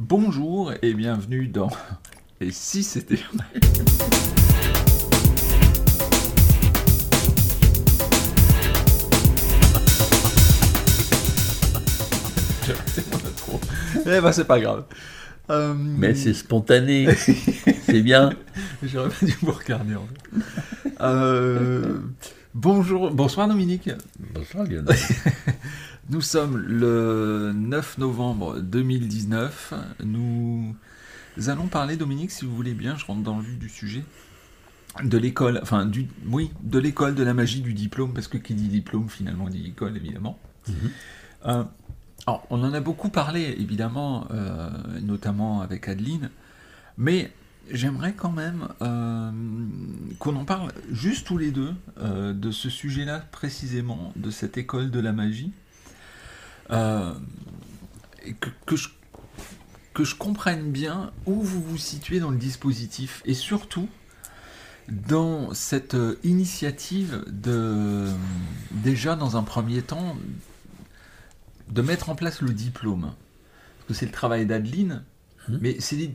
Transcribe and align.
Bonjour 0.00 0.72
et 0.80 0.94
bienvenue 0.94 1.48
dans. 1.48 1.70
Et 2.40 2.52
si 2.52 2.84
c'était. 2.84 3.18
Eh 14.06 14.20
ben 14.20 14.30
c'est 14.30 14.44
pas 14.44 14.60
grave. 14.60 14.84
Euh, 15.50 15.74
Mais 15.74 16.14
c'est 16.14 16.32
spontané, 16.32 17.08
c'est 17.16 18.00
bien. 18.00 18.30
J'aurais 18.84 19.08
pas 19.08 19.26
dû 19.26 19.34
vous 19.42 19.50
regarder 19.50 19.96
en 19.96 20.06
fait. 20.06 20.40
Euh, 21.00 21.98
bonjour, 22.54 23.10
bonsoir 23.10 23.48
Dominique. 23.48 23.90
Bonsoir 24.32 24.62
Lionel. 24.62 24.96
Nous 26.10 26.22
sommes 26.22 26.56
le 26.56 27.52
9 27.54 27.98
novembre 27.98 28.60
2019. 28.60 29.74
Nous 30.04 30.74
allons 31.48 31.66
parler, 31.66 31.98
Dominique, 31.98 32.30
si 32.30 32.46
vous 32.46 32.56
voulez 32.56 32.72
bien, 32.72 32.96
je 32.96 33.04
rentre 33.04 33.22
dans 33.22 33.36
le 33.36 33.44
vif 33.44 33.58
du 33.58 33.68
sujet, 33.68 34.02
de 35.04 35.18
l'école, 35.18 35.60
enfin, 35.60 35.84
du, 35.84 36.06
oui, 36.26 36.50
de 36.62 36.78
l'école 36.78 37.14
de 37.14 37.22
la 37.22 37.34
magie 37.34 37.60
du 37.60 37.74
diplôme, 37.74 38.14
parce 38.14 38.26
que 38.26 38.38
qui 38.38 38.54
dit 38.54 38.68
diplôme, 38.68 39.10
finalement, 39.10 39.50
dit 39.50 39.66
école, 39.66 39.98
évidemment. 39.98 40.38
Euh, 41.44 41.64
alors, 42.26 42.46
on 42.48 42.64
en 42.64 42.72
a 42.72 42.80
beaucoup 42.80 43.10
parlé, 43.10 43.42
évidemment, 43.58 44.28
euh, 44.30 44.70
notamment 45.02 45.60
avec 45.60 45.88
Adeline, 45.88 46.30
mais 46.96 47.30
j'aimerais 47.70 48.14
quand 48.14 48.32
même 48.32 48.68
euh, 48.80 49.30
qu'on 50.18 50.36
en 50.36 50.46
parle 50.46 50.72
juste 50.90 51.26
tous 51.26 51.36
les 51.36 51.50
deux 51.50 51.74
de 52.00 52.50
ce 52.50 52.70
sujet-là 52.70 53.26
précisément, 53.30 54.14
de 54.16 54.30
cette 54.30 54.56
école 54.56 54.90
de 54.90 55.00
la 55.00 55.12
magie, 55.12 55.52
euh, 56.70 57.12
que, 58.40 58.50
que 58.66 58.76
je, 58.76 58.88
que 59.94 60.04
je 60.04 60.14
comprenne 60.14 60.70
bien 60.70 61.12
où 61.26 61.40
vous 61.42 61.62
vous 61.62 61.78
situez 61.78 62.20
dans 62.20 62.30
le 62.30 62.38
dispositif, 62.38 63.22
et 63.24 63.34
surtout 63.34 63.88
dans 64.88 65.52
cette 65.54 65.94
euh, 65.94 66.18
initiative 66.24 67.24
de, 67.28 68.06
déjà 68.70 69.16
dans 69.16 69.36
un 69.36 69.42
premier 69.42 69.82
temps, 69.82 70.16
de 71.68 71.82
mettre 71.82 72.08
en 72.08 72.14
place 72.14 72.40
le 72.40 72.52
diplôme. 72.52 73.12
Parce 73.78 73.88
que 73.88 73.94
c'est 73.94 74.06
le 74.06 74.12
travail 74.12 74.46
d'Adeline, 74.46 75.02
Mhm. 75.48 75.58
mais 75.62 75.76
c'est 75.80 76.10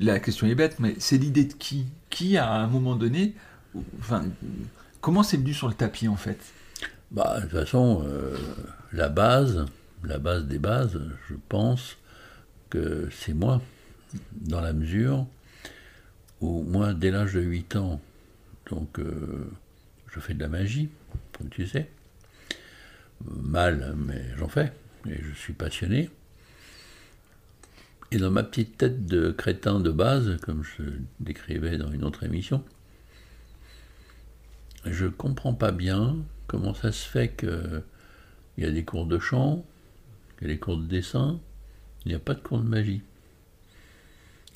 la 0.00 0.20
question 0.20 0.46
est 0.46 0.54
bête, 0.54 0.78
mais 0.78 0.94
c'est 0.98 1.18
l'idée 1.18 1.44
de 1.44 1.52
qui? 1.52 1.86
Qui 2.10 2.36
à 2.36 2.52
un 2.52 2.66
moment 2.68 2.94
donné, 2.94 3.34
enfin, 3.98 4.24
comment 5.00 5.22
c'est 5.22 5.36
venu 5.36 5.52
sur 5.54 5.68
le 5.68 5.74
tapis 5.74 6.08
en 6.08 6.16
fait? 6.16 6.38
Bah, 7.10 7.36
de 7.36 7.42
toute 7.42 7.52
façon, 7.52 8.04
euh, 8.06 8.36
la 8.92 9.08
base, 9.08 9.64
la 10.04 10.18
base 10.18 10.44
des 10.44 10.58
bases, 10.58 11.00
je 11.28 11.34
pense 11.48 11.96
que 12.68 13.08
c'est 13.10 13.32
moi, 13.32 13.62
dans 14.32 14.60
la 14.60 14.74
mesure 14.74 15.26
où 16.40 16.62
moi, 16.62 16.92
dès 16.92 17.10
l'âge 17.10 17.32
de 17.32 17.40
8 17.40 17.76
ans, 17.76 18.00
donc 18.70 18.98
euh, 18.98 19.50
je 20.12 20.20
fais 20.20 20.34
de 20.34 20.40
la 20.40 20.48
magie, 20.48 20.90
comme 21.36 21.48
tu 21.48 21.66
sais. 21.66 21.88
Mal, 23.24 23.94
mais 23.96 24.22
j'en 24.36 24.48
fais, 24.48 24.72
et 25.08 25.20
je 25.22 25.32
suis 25.34 25.54
passionné. 25.54 26.10
Et 28.10 28.18
dans 28.18 28.30
ma 28.30 28.42
petite 28.42 28.76
tête 28.76 29.06
de 29.06 29.30
crétin 29.30 29.80
de 29.80 29.90
base, 29.90 30.36
comme 30.42 30.62
je 30.62 30.82
décrivais 31.20 31.78
dans 31.78 31.90
une 31.90 32.04
autre 32.04 32.24
émission, 32.24 32.62
je 34.84 35.06
comprends 35.06 35.54
pas 35.54 35.72
bien 35.72 36.16
comment 36.48 36.74
ça 36.74 36.92
se 36.92 37.08
fait 37.08 37.28
que 37.30 37.82
il 38.58 38.64
y 38.64 38.66
a 38.66 38.70
des 38.72 38.84
cours 38.84 39.06
de 39.06 39.18
chant, 39.20 39.64
il 40.40 40.48
y 40.48 40.50
a 40.50 40.54
des 40.54 40.60
cours 40.60 40.78
de 40.78 40.86
dessin, 40.86 41.40
il 42.06 42.10
n'y 42.10 42.14
a 42.16 42.20
pas 42.20 42.34
de 42.34 42.40
cours 42.40 42.60
de 42.60 42.68
magie? 42.68 43.02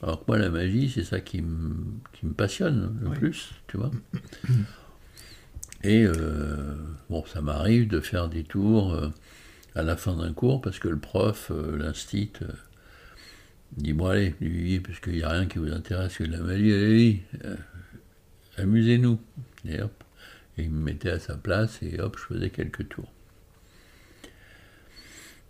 Alors 0.02 0.20
que 0.20 0.24
moi, 0.28 0.38
la 0.38 0.50
magie, 0.50 0.90
c'est 0.90 1.04
ça 1.04 1.20
qui 1.20 1.42
me, 1.42 1.74
qui 2.12 2.26
me 2.26 2.32
passionne 2.32 2.98
le 3.00 3.08
Oui. 3.10 3.16
plus, 3.18 3.52
tu 3.68 3.76
vois. 3.76 3.90
Et 5.84 6.04
euh, 6.04 6.76
bon, 7.10 7.24
ça 7.26 7.40
m'arrive 7.40 7.88
de 7.88 8.00
faire 8.00 8.28
des 8.28 8.44
tours 8.44 8.92
euh, 8.94 9.10
à 9.74 9.82
la 9.82 9.96
fin 9.96 10.16
d'un 10.16 10.32
cours 10.32 10.60
parce 10.62 10.78
que 10.78 10.88
le 10.88 10.98
prof, 10.98 11.50
euh, 11.52 11.76
l'instit, 11.78 12.32
dit 13.76 13.92
Bon, 13.92 14.06
allez, 14.06 14.34
Olivier, 14.40 14.80
puisqu'il 14.80 15.14
n'y 15.14 15.22
a 15.22 15.30
rien 15.30 15.46
qui 15.46 15.58
vous 15.58 15.72
intéresse 15.72 16.16
que 16.16 16.24
de 16.24 16.32
la 16.32 16.40
magie, 16.40 16.72
allez, 16.72 17.22
euh, 17.44 17.56
amusez-nous. 18.58 19.20
Hop, 19.80 20.01
et 20.58 20.64
il 20.64 20.70
me 20.70 20.82
mettait 20.82 21.10
à 21.10 21.18
sa 21.18 21.36
place 21.36 21.78
et 21.82 22.00
hop, 22.00 22.16
je 22.18 22.34
faisais 22.34 22.50
quelques 22.50 22.88
tours. 22.88 23.10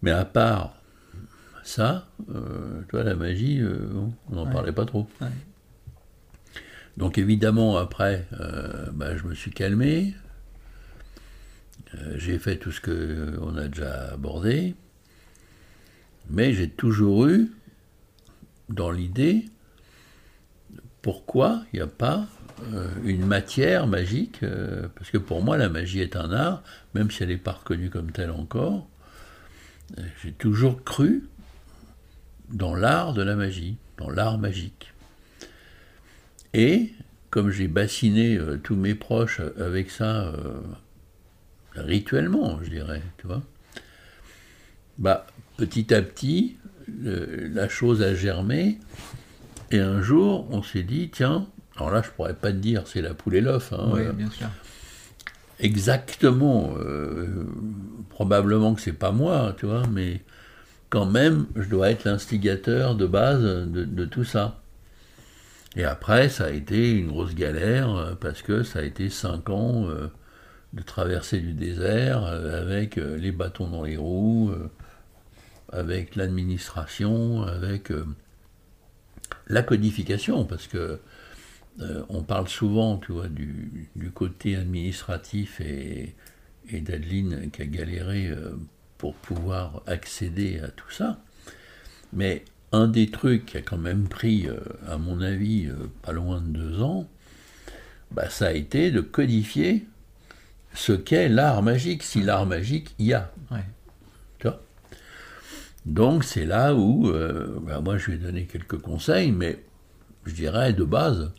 Mais 0.03 0.11
à 0.11 0.25
part 0.25 0.77
ça, 1.65 2.09
euh, 2.35 2.83
toi, 2.89 3.05
la 3.05 3.15
magie, 3.15 3.61
euh, 3.61 3.79
on 4.29 4.35
n'en 4.35 4.47
Ouais. 4.47 4.53
parlait 4.53 4.73
pas 4.73 4.85
trop. 4.85 5.09
Ouais. 5.21 5.29
Donc 6.97 7.19
évidemment, 7.19 7.77
après, 7.77 8.27
euh, 8.41 8.87
bah, 8.93 9.17
je 9.17 9.25
me 9.25 9.35
suis 9.35 9.51
calmé. 9.53 10.15
J'ai 12.17 12.39
fait 12.39 12.57
tout 12.57 12.73
ce 12.73 12.81
qu'on 12.81 13.57
a 13.57 13.69
déjà 13.69 14.13
abordé. 14.13 14.75
Mais 16.31 16.53
j'ai 16.55 16.69
toujours 16.69 17.27
eu 17.27 17.53
dans 18.71 18.91
l'idée 18.91 19.45
pourquoi 21.03 21.65
il 21.73 21.77
n'y 21.77 21.83
a 21.83 21.87
pas 21.87 22.27
une 23.05 23.27
matière 23.27 23.87
magique, 23.87 24.43
euh, 24.43 24.89
parce 24.95 25.11
que 25.11 25.19
pour 25.19 25.43
moi 25.43 25.57
la 25.57 25.69
magie 25.69 26.01
est 26.01 26.17
un 26.17 26.33
art, 26.33 26.63
même 26.95 27.11
si 27.11 27.23
elle 27.23 27.31
n'est 27.31 27.37
pas 27.37 27.53
reconnue 27.53 27.91
comme 27.91 28.13
telle 28.13 28.31
encore. 28.31 28.89
Euh, 29.99 30.03
J'ai 30.23 30.33
toujours 30.33 30.83
cru 30.85 31.29
dans 32.51 32.75
l'art 32.75 33.13
de 33.15 33.23
la 33.23 33.37
magie, 33.37 33.77
dans 33.99 34.11
l'art 34.11 34.39
magique. 34.39 34.93
Et 36.55 36.93
comme 37.31 37.51
j'ai 37.51 37.69
bassiné 37.69 38.37
euh, 38.37 38.59
tous 38.63 38.77
mes 38.77 38.95
proches 38.95 39.41
avec 39.59 39.91
ça 39.91 40.27
euh, 40.27 40.61
rituellement, 41.75 42.61
je 42.63 42.71
dirais, 42.71 43.03
tu 43.19 43.27
vois, 43.27 43.43
bah, 44.99 45.27
petit 45.57 45.93
à 45.95 46.03
petit, 46.03 46.57
la 47.03 47.69
chose 47.69 48.03
a 48.03 48.15
germé. 48.15 48.79
Et 49.71 49.79
un 49.79 50.03
jour, 50.03 50.47
on 50.51 50.63
s'est 50.63 50.83
dit, 50.83 51.09
tiens, 51.11 51.49
alors 51.77 51.91
là, 51.91 52.03
je 52.03 52.11
pourrais 52.11 52.35
pas 52.35 52.53
te 52.53 52.57
dire, 52.59 52.87
c'est 52.87 53.03
la 53.03 53.15
poule 53.15 53.35
et 53.37 53.41
l'œuf. 53.41 53.73
hein, 53.73 53.91
Oui, 53.93 54.03
bien 54.15 54.31
sûr. 54.31 54.49
exactement. 55.59 56.75
euh, 56.79 57.47
probablement 58.11 58.75
que 58.75 58.81
c'est 58.81 58.93
pas 58.93 59.13
moi, 59.13 59.55
tu 59.59 59.67
vois, 59.67 59.87
mais 59.91 60.21
quand 60.91 61.07
même, 61.07 61.47
je 61.57 61.69
dois 61.69 61.91
être 61.91 62.05
l'instigateur 62.05 62.95
de 62.95 63.07
base 63.07 63.41
de, 63.43 63.85
de 63.85 64.05
tout 64.05 64.25
ça. 64.25 64.61
Et 65.75 65.85
après, 65.85 66.29
ça 66.29 66.45
a 66.47 66.51
été 66.51 66.91
une 66.93 67.09
grosse 67.09 67.35
galère 67.35 67.95
euh, 67.97 68.15
parce 68.15 68.43
que 68.43 68.63
ça 68.63 68.81
a 68.81 68.83
été 68.83 69.09
cinq 69.09 69.49
ans 69.49 69.89
euh, 69.89 70.09
de 70.75 70.83
traversée 70.83 71.41
du 71.41 71.55
désert 71.55 72.25
euh, 72.27 72.61
avec 72.61 72.97
les 72.97 73.33
bâtons 73.33 73.69
dans 73.69 73.83
les 73.83 73.97
roues, 73.97 74.53
avec 75.73 76.17
l'administration, 76.17 77.43
avec 77.43 77.91
la 79.47 79.63
codification, 79.63 80.45
parce 80.45 80.67
que 80.67 81.01
euh, 81.81 82.03
on 82.09 82.23
parle 82.23 82.49
souvent, 82.49 82.99
tu 82.99 83.13
vois, 83.13 83.29
du, 83.29 83.89
du 83.97 84.11
côté 84.11 84.57
administratif 84.57 85.61
et, 85.61 86.15
et 86.69 86.81
d'Adeline 86.81 87.51
qui 87.51 87.63
a 87.63 87.67
galéré 87.67 88.29
euh, 88.29 88.53
pour 88.99 89.15
pouvoir 89.15 89.83
accéder 89.87 90.61
à 90.61 90.69
tout 90.69 90.91
ça. 90.91 91.19
Mais 92.13 92.45
un 92.73 92.89
des 92.89 93.11
trucs 93.11 93.47
qui 93.47 93.57
a 93.57 93.63
quand 93.63 93.79
même 93.79 94.09
pris, 94.09 94.49
euh, 94.49 94.61
à 94.87 94.99
mon 94.99 95.21
avis, 95.23 95.69
pas 96.03 96.13
loin 96.13 96.41
de 96.41 96.49
deux 96.49 96.83
ans, 96.83 97.09
bah, 98.11 98.29
ça 98.29 98.49
a 98.49 98.53
été 98.53 98.91
de 98.91 99.01
codifier 99.01 99.87
ce 100.75 100.93
qu'est 100.93 101.29
l'art 101.29 101.63
magique, 101.63 102.03
si 102.03 102.23
l'art 102.23 102.47
magique 102.47 102.95
y 102.99 103.15
a. 103.15 103.33
Ouais. 103.51 103.65
Tu 104.39 104.47
vois? 104.47 104.63
Donc 105.87 106.25
c'est 106.25 106.45
là 106.45 106.75
où, 106.75 107.11
bah, 107.63 107.81
moi 107.81 107.97
je 107.99 108.11
lui 108.11 108.15
ai 108.15 108.19
donné 108.19 108.45
quelques 108.45 108.79
conseils, 108.79 109.33
mais 109.33 109.63
je 110.27 110.35
dirais 110.35 110.73
de 110.73 110.85
base, 110.85 111.33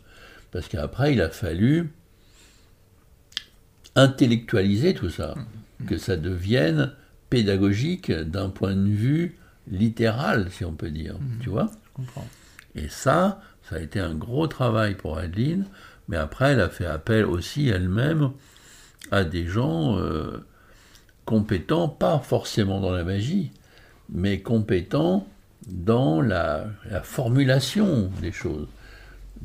parce 0.54 0.68
qu'après 0.68 1.14
il 1.14 1.20
a 1.20 1.30
fallu 1.30 1.90
intellectualiser 3.96 4.94
tout 4.94 5.10
ça, 5.10 5.34
que 5.88 5.98
ça 5.98 6.16
devienne 6.16 6.92
pédagogique 7.28 8.12
d'un 8.12 8.50
point 8.50 8.76
de 8.76 8.88
vue 8.88 9.36
littéral, 9.66 10.52
si 10.52 10.64
on 10.64 10.72
peut 10.72 10.90
dire, 10.90 11.16
tu 11.40 11.48
vois. 11.48 11.70
Je 11.72 11.92
comprends. 11.94 12.28
et 12.76 12.88
ça, 12.88 13.40
ça 13.68 13.76
a 13.76 13.80
été 13.80 13.98
un 13.98 14.14
gros 14.14 14.46
travail 14.46 14.94
pour 14.94 15.18
Adeline, 15.18 15.66
mais 16.06 16.16
après, 16.16 16.52
elle 16.52 16.60
a 16.60 16.68
fait 16.68 16.86
appel 16.86 17.24
aussi 17.24 17.68
elle-même 17.68 18.30
à 19.10 19.24
des 19.24 19.48
gens 19.48 19.98
euh, 19.98 20.46
compétents, 21.24 21.88
pas 21.88 22.20
forcément 22.20 22.80
dans 22.80 22.92
la 22.92 23.02
magie, 23.02 23.50
mais 24.08 24.40
compétents 24.40 25.26
dans 25.66 26.20
la, 26.20 26.66
la 26.88 27.02
formulation 27.02 28.08
des 28.20 28.32
choses, 28.32 28.68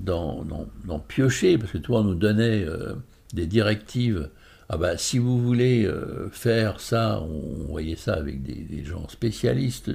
dans, 0.03 0.43
dans, 0.43 0.67
dans 0.85 0.99
piocher, 0.99 1.57
parce 1.57 1.71
que 1.71 1.77
toi, 1.77 2.01
on 2.01 2.03
nous 2.05 2.15
donnait 2.15 2.63
euh, 2.63 2.93
des 3.33 3.45
directives. 3.45 4.29
Ah 4.69 4.77
bah, 4.77 4.97
si 4.97 5.17
vous 5.17 5.39
voulez 5.41 5.85
euh, 5.85 6.29
faire 6.31 6.79
ça, 6.79 7.21
on 7.21 7.65
voyait 7.67 7.95
ça 7.95 8.13
avec 8.13 8.43
des, 8.43 8.53
des 8.53 8.85
gens 8.85 9.07
spécialistes 9.09 9.91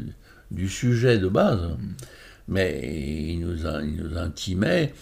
du 0.50 0.68
sujet 0.68 1.18
de 1.18 1.28
base. 1.28 1.76
Mais 2.48 3.32
il 3.32 3.40
nous, 3.40 3.66
il 3.82 3.96
nous 3.96 4.18
intimait 4.18 4.92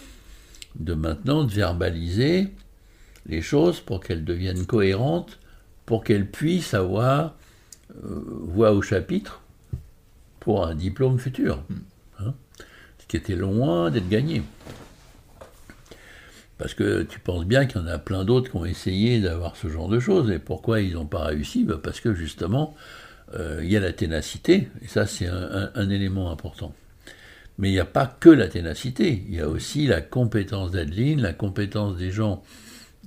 de 0.78 0.94
maintenant 0.94 1.44
de 1.44 1.52
verbaliser 1.52 2.48
les 3.26 3.42
choses 3.42 3.80
pour 3.80 4.00
qu'elles 4.00 4.24
deviennent 4.24 4.66
cohérentes, 4.66 5.38
pour 5.86 6.04
qu'elles 6.04 6.30
puissent 6.30 6.74
avoir 6.74 7.34
euh, 8.04 8.24
voix 8.44 8.72
au 8.72 8.82
chapitre 8.82 9.42
pour 10.40 10.66
un 10.66 10.74
diplôme 10.74 11.18
futur. 11.18 11.62
Hein. 12.18 12.34
Ce 12.98 13.06
qui 13.06 13.16
était 13.16 13.36
loin 13.36 13.90
d'être 13.90 14.08
gagné. 14.08 14.42
Parce 16.62 16.74
que 16.74 17.02
tu 17.02 17.18
penses 17.18 17.44
bien 17.44 17.66
qu'il 17.66 17.80
y 17.80 17.84
en 17.84 17.88
a 17.88 17.98
plein 17.98 18.24
d'autres 18.24 18.48
qui 18.52 18.56
ont 18.56 18.64
essayé 18.64 19.20
d'avoir 19.20 19.56
ce 19.56 19.66
genre 19.68 19.88
de 19.88 19.98
choses. 19.98 20.30
Et 20.30 20.38
pourquoi 20.38 20.80
ils 20.80 20.92
n'ont 20.94 21.06
pas 21.06 21.24
réussi? 21.24 21.64
Bah, 21.64 21.80
Parce 21.82 21.98
que 21.98 22.14
justement, 22.14 22.76
euh, 23.34 23.58
il 23.64 23.68
y 23.72 23.76
a 23.76 23.80
la 23.80 23.92
ténacité, 23.92 24.68
et 24.80 24.86
ça 24.86 25.06
c'est 25.08 25.26
un, 25.26 25.42
un- 25.42 25.70
un 25.74 25.90
élément 25.90 26.30
important. 26.30 26.72
Mais 27.58 27.68
il 27.70 27.72
n'y 27.72 27.80
a 27.80 27.84
pas 27.84 28.06
que 28.06 28.28
la 28.28 28.46
ténacité, 28.46 29.24
il 29.28 29.34
y 29.34 29.40
a 29.40 29.48
aussi 29.48 29.88
la 29.88 30.00
compétence 30.00 30.70
d'Adeline, 30.70 31.20
la 31.20 31.32
compétence 31.32 31.96
des 31.96 32.12
gens 32.12 32.44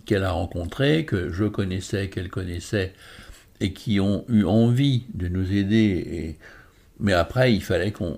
qu'elle 0.05 0.25
a 0.25 0.31
rencontrés, 0.31 1.05
que 1.05 1.31
je 1.31 1.45
connaissais, 1.45 2.09
qu'elle 2.09 2.27
connaissait, 2.29 2.91
et 3.61 3.71
qui 3.71 4.01
ont 4.01 4.25
eu 4.27 4.43
envie 4.43 5.05
de 5.13 5.29
nous 5.29 5.53
aider. 5.53 6.03
Et... 6.11 6.35
Mais 6.99 7.13
après, 7.13 7.53
il 7.53 7.63
fallait 7.63 7.93
qu'on 7.93 8.17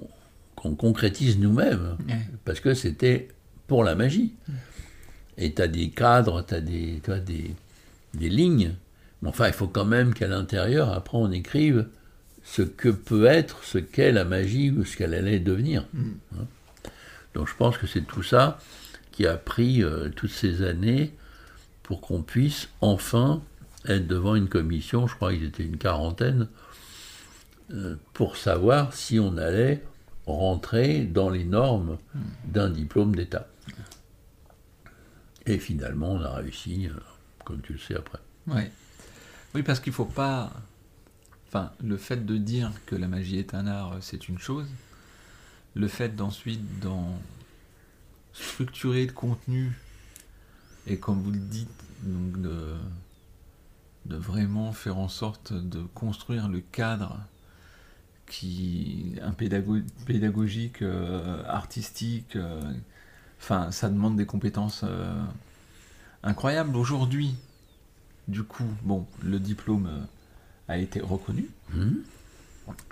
concrétise 0.55 1.37
nous-mêmes, 1.37 1.95
Ouais. 2.09 2.15
parce 2.43 2.59
que 2.59 2.73
c'était 2.73 3.27
pour 3.67 3.83
la 3.83 3.93
magie. 3.93 4.33
Et 5.37 5.53
tu 5.53 5.61
as 5.61 5.67
des 5.67 5.89
cadres, 5.89 6.43
tu 6.45 6.53
as 6.55 6.61
des, 6.61 6.99
tu 7.03 7.11
vois, 7.11 7.19
des, 7.19 7.53
des 8.13 8.29
lignes, 8.29 8.73
mais 9.21 9.29
enfin, 9.29 9.47
il 9.47 9.53
faut 9.53 9.67
quand 9.67 9.85
même 9.85 10.13
qu'à 10.13 10.27
l'intérieur, 10.27 10.91
après, 10.93 11.17
on 11.17 11.31
écrive 11.31 11.87
ce 12.43 12.61
que 12.61 12.89
peut 12.89 13.25
être, 13.25 13.63
ce 13.63 13.77
qu'est 13.77 14.11
la 14.11 14.23
magie 14.23 14.71
ou 14.71 14.85
ce 14.85 14.95
qu'elle 14.95 15.13
allait 15.13 15.39
devenir. 15.39 15.85
Hein. 15.95 16.45
Donc 17.33 17.47
je 17.47 17.55
pense 17.55 17.77
que 17.77 17.87
c'est 17.87 18.01
tout 18.01 18.23
ça 18.23 18.59
qui 19.11 19.27
a 19.27 19.35
pris 19.35 19.83
euh, 19.83 20.09
toutes 20.09 20.31
ces 20.31 20.63
années 20.63 21.13
pour 21.83 22.01
qu'on 22.01 22.21
puisse 22.21 22.69
enfin 22.81 23.41
être 23.85 24.07
devant 24.07 24.35
une 24.35 24.47
commission, 24.47 25.07
je 25.07 25.15
crois 25.15 25.33
qu'ils 25.33 25.45
étaient 25.45 25.63
une 25.63 25.77
quarantaine, 25.77 26.47
euh, 27.73 27.95
pour 28.13 28.37
savoir 28.37 28.93
si 28.93 29.19
on 29.19 29.37
allait 29.37 29.83
rentrer 30.25 31.01
dans 31.03 31.29
les 31.29 31.43
normes 31.43 31.97
d'un 32.45 32.69
diplôme 32.69 33.15
d'État. 33.15 33.47
Et 35.47 35.59
finalement, 35.59 36.11
on 36.11 36.21
a 36.21 36.33
réussi, 36.35 36.87
euh, 36.87 36.99
comme 37.45 37.61
tu 37.61 37.73
le 37.73 37.79
sais 37.79 37.95
après. 37.95 38.19
Ouais. 38.47 38.71
Oui, 39.55 39.63
parce 39.63 39.79
qu'il 39.79 39.93
faut 39.93 40.05
pas. 40.05 40.51
Enfin, 41.47 41.71
le 41.81 41.97
fait 41.97 42.25
de 42.25 42.37
dire 42.37 42.71
que 42.85 42.95
la 42.95 43.07
magie 43.07 43.39
est 43.39 43.53
un 43.53 43.65
art, 43.65 43.97
c'est 44.01 44.27
une 44.27 44.37
chose. 44.37 44.67
Le 45.73 45.87
fait 45.87 46.15
d'ensuite 46.15 46.79
d'en 46.79 47.17
structurer 48.33 49.05
le 49.05 49.13
contenu 49.13 49.71
et 50.85 50.97
comme 50.97 51.21
vous 51.21 51.31
le 51.31 51.39
dites, 51.39 51.69
donc 52.03 52.41
de, 52.41 52.75
vraiment 54.05 54.71
faire 54.73 54.97
en 54.97 55.09
sorte 55.09 55.53
de 55.53 55.81
construire 55.93 56.47
le 56.47 56.59
cadre 56.61 57.19
qui 58.29 59.15
un 59.21 59.31
pédago- 59.31 59.83
pédagogique, 60.05 60.81
euh, 60.81 61.43
artistique, 61.47 62.35
euh, 62.35 62.61
enfin 63.39 63.71
ça 63.71 63.89
demande 63.89 64.15
des 64.17 64.25
compétences 64.25 64.81
euh, 64.83 65.23
incroyables. 66.23 66.75
Aujourd'hui, 66.75 67.35
du 68.27 68.43
coup, 68.43 68.65
bon, 68.83 69.05
le 69.23 69.39
diplôme 69.39 69.87
euh, 69.87 69.99
a 70.67 70.77
été 70.77 70.99
reconnu. 70.99 71.49
Mhm. 71.73 71.97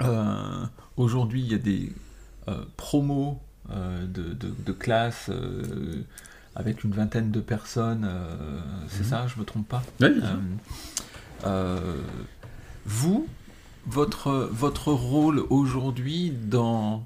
Euh, 0.01 0.65
Aujourd'hui, 0.97 1.42
il 1.42 1.51
y 1.51 1.56
a 1.56 1.57
des 1.57 1.92
promos 2.77 3.42
de, 3.69 4.06
de, 4.06 4.53
de 4.65 4.71
classes 4.71 5.30
euh, 5.30 6.03
avec 6.56 6.83
une 6.86 6.92
vingtaine 6.92 7.31
de 7.31 7.42
personnes. 7.42 8.07
c'est 8.88 9.03
Mhm. 9.03 9.09
ça, 9.09 9.27
je 9.27 9.38
me 9.39 9.44
trompe 9.44 9.68
pas? 9.68 9.83
Vous, 12.86 13.27
votre, 13.88 14.50
votre 14.51 14.92
rôle 14.94 15.39
aujourd'hui 15.50 16.31
dans, 16.31 17.06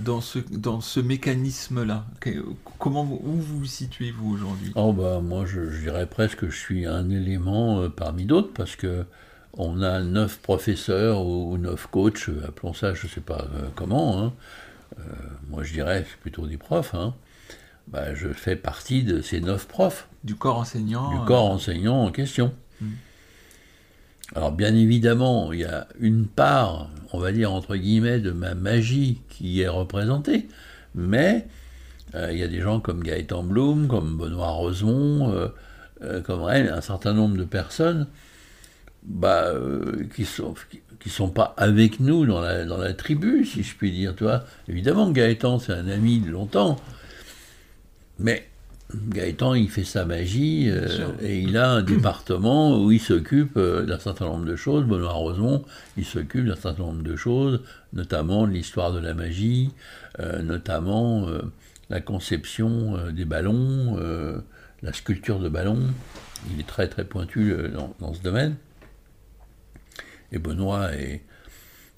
dans 0.00 0.20
ce, 0.20 0.38
dans 0.50 0.80
ce 0.80 1.00
mécanisme-là, 1.00 2.06
comment 2.78 3.04
vous, 3.04 3.20
où 3.24 3.32
vous 3.32 3.58
vous 3.60 3.64
situez 3.66 4.10
vous 4.10 4.32
aujourd'hui? 4.34 4.72
Oh 4.74 4.92
bah 4.92 5.20
moi 5.22 5.44
je, 5.46 5.70
je 5.70 5.80
dirais 5.80 6.06
presque 6.06 6.38
que 6.38 6.50
je 6.50 6.56
suis 6.58 6.86
un 6.86 7.10
élément 7.10 7.80
euh, 7.80 7.88
parmi 7.88 8.24
d'autres 8.24 8.52
parce 8.54 8.76
que 8.76 9.04
on 9.54 9.82
a 9.82 10.00
neuf 10.02 10.38
professeurs 10.38 11.24
ou, 11.24 11.52
ou 11.52 11.58
neuf 11.58 11.86
coachs, 11.90 12.28
euh, 12.28 12.46
appelons 12.48 12.74
ça 12.74 12.94
je 12.94 13.06
sais 13.06 13.20
pas 13.20 13.46
euh, 13.54 13.68
comment. 13.74 14.22
hein. 14.22 14.32
Euh, 14.98 15.02
moi 15.50 15.62
je 15.64 15.72
dirais 15.72 16.06
plutôt 16.22 16.46
des 16.46 16.56
profs. 16.56 16.94
hein. 16.94 17.14
Bah, 17.88 18.14
je 18.14 18.28
fais 18.28 18.54
partie 18.56 19.02
de 19.02 19.22
ces 19.22 19.40
neuf 19.40 19.66
profs 19.66 20.08
Du 20.22 20.34
corps 20.34 20.58
enseignant 20.58 21.10
du 21.10 21.24
corps 21.26 21.50
enseignant 21.50 22.04
en 22.04 22.10
question. 22.12 22.52
Mm. 22.80 22.86
Alors 24.34 24.52
bien 24.52 24.74
évidemment, 24.74 25.52
il 25.54 25.60
y 25.60 25.64
a 25.64 25.88
une 25.98 26.26
part, 26.26 26.90
on 27.12 27.18
va 27.18 27.32
dire 27.32 27.52
entre 27.52 27.76
guillemets, 27.76 28.20
de 28.20 28.30
ma 28.30 28.54
magie 28.54 29.20
qui 29.28 29.60
est 29.60 29.68
représentée, 29.68 30.48
mais 30.94 31.46
euh, 32.14 32.32
il 32.32 32.38
y 32.38 32.42
a 32.42 32.48
des 32.48 32.60
gens 32.60 32.80
comme 32.80 33.02
Gaëtan 33.02 33.42
Blum, 33.42 33.88
comme 33.88 34.16
Benoît 34.16 34.48
Rosemont, 34.48 35.32
euh, 35.32 35.48
euh, 36.02 36.20
comme 36.22 36.48
elle, 36.50 36.68
un 36.68 36.80
certain 36.80 37.12
nombre 37.12 37.36
de 37.36 37.44
personnes 37.44 38.06
bah, 39.02 39.52
qui 40.14 40.26
qui 41.00 41.10
sont 41.10 41.30
pas 41.30 41.54
avec 41.56 42.00
nous 42.00 42.26
dans 42.26 42.40
la, 42.40 42.64
dans 42.64 42.76
la 42.76 42.92
tribu, 42.92 43.44
si 43.44 43.62
je 43.62 43.76
puis 43.76 43.92
dire. 43.92 44.16
Tu 44.16 44.24
vois. 44.24 44.44
Évidemment, 44.68 45.10
Gaëtan, 45.10 45.60
c'est 45.60 45.72
un 45.72 45.86
ami 45.88 46.18
de 46.18 46.30
longtemps, 46.30 46.76
mais 48.18 48.47
Gaëtan, 48.94 49.52
il 49.54 49.68
fait 49.68 49.84
sa 49.84 50.06
magie 50.06 50.70
euh, 50.70 51.12
et 51.20 51.40
il 51.40 51.58
a 51.58 51.70
un 51.70 51.82
département 51.82 52.82
où 52.82 52.90
il 52.90 53.00
s'occupe 53.00 53.58
euh, 53.58 53.84
d'un 53.84 53.98
certain 53.98 54.24
nombre 54.24 54.46
de 54.46 54.56
choses. 54.56 54.84
Benoît 54.84 55.12
Rosemont, 55.12 55.62
il 55.98 56.06
s'occupe 56.06 56.46
d'un 56.46 56.56
certain 56.56 56.84
nombre 56.84 57.02
de 57.02 57.14
choses, 57.14 57.60
notamment 57.92 58.46
de 58.46 58.52
l'histoire 58.52 58.92
de 58.92 58.98
la 58.98 59.12
magie, 59.12 59.70
euh, 60.20 60.40
notamment 60.40 61.28
la 61.90 62.00
conception 62.00 63.10
des 63.12 63.26
ballons, 63.26 63.98
la 64.82 64.92
sculpture 64.92 65.38
de 65.38 65.48
ballons. 65.50 65.82
Il 66.52 66.60
est 66.60 66.66
très 66.66 66.88
très 66.88 67.04
pointu 67.04 67.54
dans, 67.74 67.94
dans 68.00 68.14
ce 68.14 68.22
domaine. 68.22 68.56
Et 70.32 70.38
Benoît 70.38 70.94
est, 70.94 71.22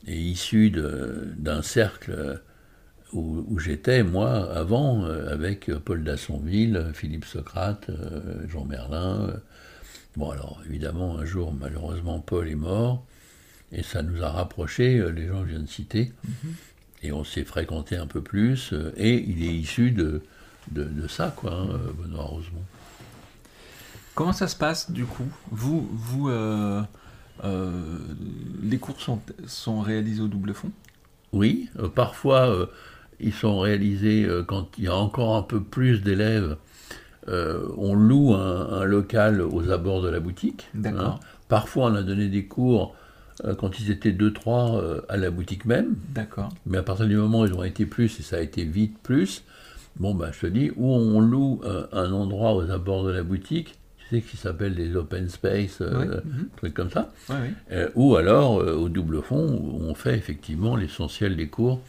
est 0.07 0.17
issu 0.17 0.71
d'un 0.71 1.63
cercle 1.63 2.41
où, 3.12 3.45
où 3.49 3.59
j'étais, 3.59 4.03
moi, 4.03 4.53
avant, 4.55 5.05
euh, 5.05 5.32
avec 5.32 5.73
Paul 5.84 6.05
Dassonville, 6.05 6.91
Philippe 6.94 7.25
Socrate, 7.25 7.89
euh, 7.91 8.46
Jean 8.49 8.65
Merlin. 8.65 9.29
euh. 9.29 9.37
Bon, 10.17 10.31
alors, 10.31 10.61
évidemment, 10.67 11.19
un 11.19 11.25
jour, 11.25 11.53
malheureusement, 11.53 12.19
Paul 12.19 12.49
est 12.49 12.55
mort, 12.55 13.05
et 13.73 13.82
ça 13.82 14.03
nous 14.03 14.23
a 14.23 14.31
rapprochés, 14.31 14.99
euh, 14.99 15.11
les 15.11 15.29
gens 15.29 15.43
que 15.43 15.46
je 15.46 15.53
viens 15.53 15.63
de 15.63 15.69
citer, 15.69 16.13
et 17.03 17.13
on 17.13 17.25
s'est 17.25 17.44
fréquenté 17.44 17.96
un 17.96 18.06
peu 18.06 18.20
plus, 18.20 18.73
euh, 18.73 18.93
et 18.96 19.15
il 19.15 19.44
est 19.44 19.55
issu 19.55 19.93
de, 19.93 20.23
de, 20.73 20.84
de 20.84 21.08
ça, 21.08 21.32
quoi, 21.37 21.53
hein, 21.53 21.69
euh, 21.70 21.93
Benoît 22.03 22.25
Rosemont. 22.25 22.65
Comment 24.15 24.32
ça 24.32 24.49
se 24.49 24.56
passe 24.56 24.91
du 24.91 25.05
coup? 25.05 25.29
Vous, 25.51 25.89
vous 25.93 26.29
euh, 26.29 26.82
euh, 27.44 27.99
les 28.63 28.77
cours 28.77 29.01
sont, 29.01 29.20
sont 29.46 29.81
réalisés 29.81 30.20
au 30.20 30.29
double 30.29 30.53
fond? 30.53 30.70
Oui, 31.32 31.70
euh, 31.79 31.89
parfois 31.89 32.51
euh, 32.51 32.67
ils 33.22 33.32
sont 33.32 33.58
réalisés 33.60 34.24
euh, 34.24 34.43
quand 34.43 34.69
il 34.79 34.84
y 34.84 34.89
a 34.89 34.94
encore 34.96 35.36
un 35.36 35.43
peu 35.43 35.60
plus 35.60 36.03
d'élèves. 36.03 36.56
euh, 37.29 37.69
on 37.77 37.94
loue 37.94 38.34
un, 38.34 38.69
un 38.81 38.84
local 38.84 39.41
aux 39.43 39.70
abords 39.70 40.03
de 40.03 40.08
la 40.08 40.20
boutique. 40.20 40.69
D'accord. 40.74 41.20
Parfois 41.48 41.91
on 41.91 41.94
a 41.94 42.03
donné 42.03 42.29
des 42.29 42.44
cours 42.46 42.94
euh, 43.44 43.55
quand 43.55 43.79
ils 43.79 43.91
étaient 43.91 44.12
2-3 44.12 44.81
euh, 44.82 45.00
à 45.08 45.17
la 45.17 45.31
boutique 45.31 45.65
même. 45.67 45.94
D'accord. 46.15 46.48
Mais 46.67 46.79
à 46.79 46.82
partir 46.82 47.06
du 47.06 47.17
moment 47.17 47.41
où 47.43 47.46
ils 47.46 47.55
ont 47.55 47.62
été 47.65 47.86
plus, 47.86 48.19
et 48.19 48.22
ça 48.22 48.36
a 48.36 48.41
été 48.41 48.65
vite 48.65 48.96
plus, 49.03 49.44
bon 49.96 50.15
bah 50.15 50.31
je 50.32 50.41
te 50.41 50.46
dis, 50.46 50.70
où 50.77 50.89
on 50.93 51.20
loue 51.20 51.60
un 51.93 52.12
endroit 52.12 52.55
aux 52.55 52.70
abords 52.70 53.05
de 53.05 53.10
la 53.12 53.22
boutique, 53.22 53.74
tu 53.98 54.17
sais, 54.17 54.22
qui 54.22 54.36
s'appelle 54.36 54.74
des 54.74 54.96
open 54.96 55.29
space, 55.29 55.81
Ouais, 55.81 56.06
mhm. 56.06 56.48
trucs 56.56 56.74
comme 56.74 56.91
ça. 56.91 57.12
Oui. 57.29 57.84
Ou 57.96 58.17
alors 58.17 58.55
au 58.55 58.89
double 58.89 59.22
fond, 59.22 59.46
où 59.62 59.82
on 59.89 59.94
fait 59.94 60.17
effectivement 60.17 60.74
l'essentiel 60.77 61.36
des 61.36 61.48
cours, 61.48 61.81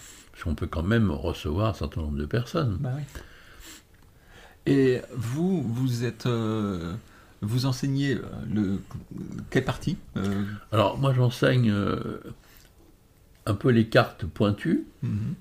qu'on 0.43 0.55
peut 0.55 0.67
quand 0.67 0.83
même 0.83 1.11
recevoir 1.11 1.69
un 1.69 1.73
certain 1.73 2.01
nombre 2.01 2.17
de 2.17 2.25
personnes. 2.25 2.77
Bah 2.79 2.91
oui. 2.95 3.03
Et 4.65 5.01
vous, 5.15 5.61
vous 5.61 6.03
êtes, 6.03 6.27
euh, 6.27 6.93
vous 7.41 7.65
enseignez 7.65 8.15
euh, 8.15 8.21
le 8.53 8.79
quelle 9.49 9.65
partie 9.65 9.97
Euh, 10.17 10.45
Alors 10.71 10.97
moi 10.97 11.13
j'enseigne 11.13 11.71
euh, 11.71 12.21
un 13.45 13.55
peu 13.55 13.69
les 13.69 13.87
cartes 13.87 14.25
pointues, 14.25 14.85
mhm. 15.01 15.33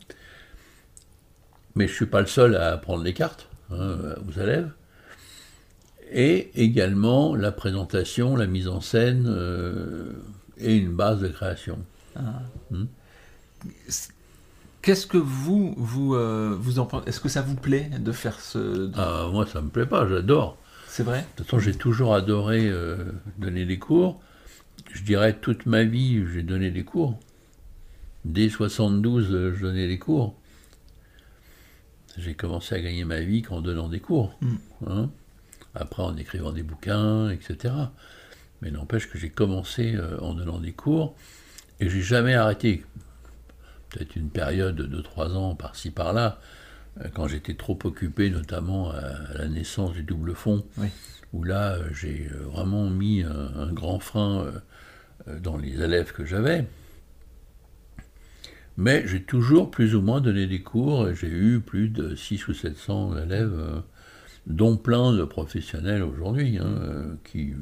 mais 1.74 1.86
je 1.86 1.92
suis 1.92 2.06
pas 2.06 2.20
le 2.20 2.26
seul 2.26 2.56
à 2.56 2.72
apprendre 2.72 3.04
les 3.04 3.14
cartes 3.14 3.48
hein, 3.70 4.14
aux 4.26 4.40
élèves. 4.40 4.72
Et 6.12 6.50
également 6.60 7.36
la 7.36 7.52
présentation, 7.52 8.34
la 8.34 8.46
mise 8.46 8.66
en 8.66 8.80
scène 8.80 9.32
et 10.56 10.74
une 10.74 10.92
base 10.92 11.20
de 11.20 11.28
création. 11.28 11.78
Ah. 12.16 12.42
Hmm. 12.72 12.86
Qu'est-ce 14.82 15.06
que 15.06 15.18
vous, 15.18 15.74
vous, 15.76 16.14
euh, 16.14 16.56
vous 16.58 16.78
en 16.78 16.86
pensez 16.86 17.08
Est-ce 17.08 17.20
que 17.20 17.28
ça 17.28 17.42
vous 17.42 17.54
plaît 17.54 17.90
de 17.98 18.12
faire 18.12 18.40
ce... 18.40 18.90
Ah, 18.94 19.28
moi, 19.30 19.46
ça 19.46 19.60
me 19.60 19.68
plaît 19.68 19.86
pas, 19.86 20.08
j'adore. 20.08 20.56
C'est 20.88 21.02
vrai? 21.02 21.20
De 21.20 21.24
toute 21.36 21.46
façon, 21.46 21.58
j'ai 21.58 21.74
toujours 21.74 22.14
adoré 22.14 22.68
euh, 22.68 22.96
donner 23.38 23.64
des 23.64 23.78
cours. 23.78 24.20
Je 24.92 25.02
dirais 25.02 25.34
toute 25.34 25.66
ma 25.66 25.84
vie, 25.84 26.24
j'ai 26.32 26.42
donné 26.42 26.70
des 26.70 26.82
cours. 26.82 27.18
Dès 28.24 28.48
72, 28.48 29.32
euh, 29.32 29.54
je 29.54 29.62
donnais 29.62 29.86
des 29.86 29.98
cours. 29.98 30.34
J'ai 32.18 32.34
commencé 32.34 32.74
à 32.74 32.80
gagner 32.80 33.04
ma 33.04 33.20
vie 33.20 33.42
qu'en 33.42 33.60
donnant 33.60 33.88
des 33.88 34.00
cours. 34.00 34.36
Mm. 34.40 34.56
hein. 34.88 35.10
Après, 35.74 36.02
en 36.02 36.16
écrivant 36.16 36.52
des 36.52 36.62
bouquins, 36.62 37.30
etc. 37.30 37.74
Mais 38.62 38.70
n'empêche 38.70 39.08
que 39.08 39.18
j'ai 39.18 39.30
commencé 39.30 39.94
euh, 39.94 40.18
en 40.20 40.34
donnant 40.34 40.58
des 40.58 40.72
cours 40.72 41.14
et 41.78 41.88
j'ai 41.88 42.02
jamais 42.02 42.34
arrêté. 42.34 42.84
Peut-être 43.90 44.16
une 44.16 44.30
période 44.30 44.76
de 44.76 45.00
3 45.00 45.36
ans 45.36 45.54
par-ci 45.54 45.90
par-là, 45.90 46.40
euh, 47.00 47.08
quand 47.12 47.26
j'étais 47.28 47.54
trop 47.54 47.78
occupé, 47.84 48.30
notamment 48.30 48.90
à, 48.90 49.00
la 49.34 49.48
naissance 49.48 49.92
du 49.92 50.02
double 50.02 50.34
fond, 50.34 50.64
Oui. 50.78 50.88
où 51.32 51.44
là 51.44 51.74
euh, 51.74 51.88
j'ai 51.92 52.28
euh, 52.32 52.44
vraiment 52.44 52.88
mis 52.88 53.22
un, 53.22 53.50
un 53.56 53.72
grand 53.72 53.98
frein 53.98 54.46
dans 55.42 55.56
les 55.56 55.80
élèves 55.82 56.12
que 56.12 56.24
j'avais. 56.24 56.66
Mais 58.76 59.06
j'ai 59.06 59.22
toujours 59.22 59.70
plus 59.70 59.94
ou 59.94 60.00
moins 60.00 60.20
donné 60.20 60.46
des 60.46 60.62
cours 60.62 61.08
et 61.08 61.14
j'ai 61.14 61.28
eu 61.28 61.60
plus 61.60 61.88
de 61.90 62.14
6 62.14 62.48
ou 62.48 62.54
700 62.54 63.18
élèves, 63.18 63.82
dont 64.46 64.76
plein 64.78 65.12
de 65.12 65.24
professionnels 65.24 66.02
aujourd'hui, 66.02 66.58
hein, 66.58 67.16
qui 67.24 67.52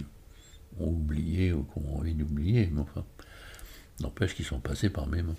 ont 0.79 0.91
oublié 0.91 1.53
ou 1.53 1.65
qui 1.65 1.79
ont 1.79 1.99
envie 1.99 2.15
d'oublier, 2.15 2.71
mais 2.73 2.81
enfin, 2.81 3.05
n'empêche 4.01 4.35
qu'ils 4.37 4.45
sont 4.45 4.61
passés 4.61 4.91
par 4.91 5.09
mes 5.09 5.23
mains. 5.23 5.35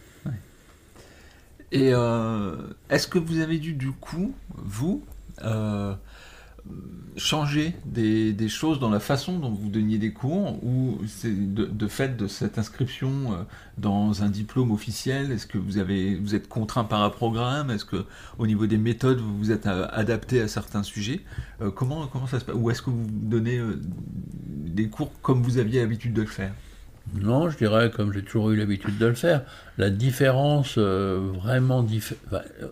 Et 1.72 1.94
euh, 1.94 2.56
est-ce 2.90 3.08
que 3.08 3.20
vous 3.20 3.40
avez 3.40 3.60
dû, 3.60 3.74
du 3.74 3.92
coup, 3.92 4.34
vous, 4.56 5.04
euh, 5.44 5.94
changer 7.16 7.76
des, 7.86 8.50
choses 8.50 8.80
dans 8.80 8.90
la 8.90 9.00
façon 9.00 9.38
dont 9.38 9.52
vous 9.52 9.70
donniez 9.70 10.00
des 10.00 10.12
cours 10.12 10.64
ou 10.64 10.98
de, 11.24 11.88
fait 11.88 12.18
de 12.18 12.28
cette 12.28 12.58
inscription 12.58 13.34
euh, 13.34 13.44
dans 13.78 14.24
un 14.24 14.30
diplôme 14.30 14.72
officiel 14.72 15.32
Est-ce 15.32 15.46
que 15.46 15.60
vous, 15.60 15.78
avez, 15.78 16.16
vous 16.16 16.34
êtes 16.34 16.50
contraint 16.50 16.86
par 16.86 17.04
un 17.04 17.12
programme? 17.12 17.70
Est-ce 17.70 17.86
que 17.86 18.06
au 18.40 18.48
niveau 18.48 18.66
des 18.66 18.78
méthodes, 18.78 19.20
vous 19.20 19.38
vous 19.38 19.52
êtes 19.52 19.68
adapté 19.68 20.42
à 20.42 20.48
certains 20.48 20.84
sujets? 20.84 21.22
Comment, 21.76 22.08
comment 22.08 22.28
ça 22.28 22.40
se 22.40 22.46
passe? 22.46 22.56
Ou 22.56 22.72
est-ce 22.72 22.82
que 22.82 22.90
vous 22.90 23.06
donnez 23.10 23.62
des 23.78 24.88
cours 24.88 25.12
comme 25.22 25.44
vous 25.44 25.60
aviez 25.60 25.82
l'habitude 25.82 26.14
de 26.14 26.22
le 26.22 26.28
faire? 26.28 26.54
Non, 27.13 27.50
je 27.50 27.58
dirais, 27.58 27.92
comme 27.92 28.13
j'ai 28.13 28.24
toujours 28.24 28.51
eu 28.51 28.56
l'habitude 28.56 28.98
de 28.98 29.06
le 29.08 29.13
faire, 29.13 29.44
la 29.78 29.89
différence 29.89 30.75
euh, 30.78 31.32
vraiment 31.36 31.80
enfin, 31.80 32.42
euh, 32.62 32.68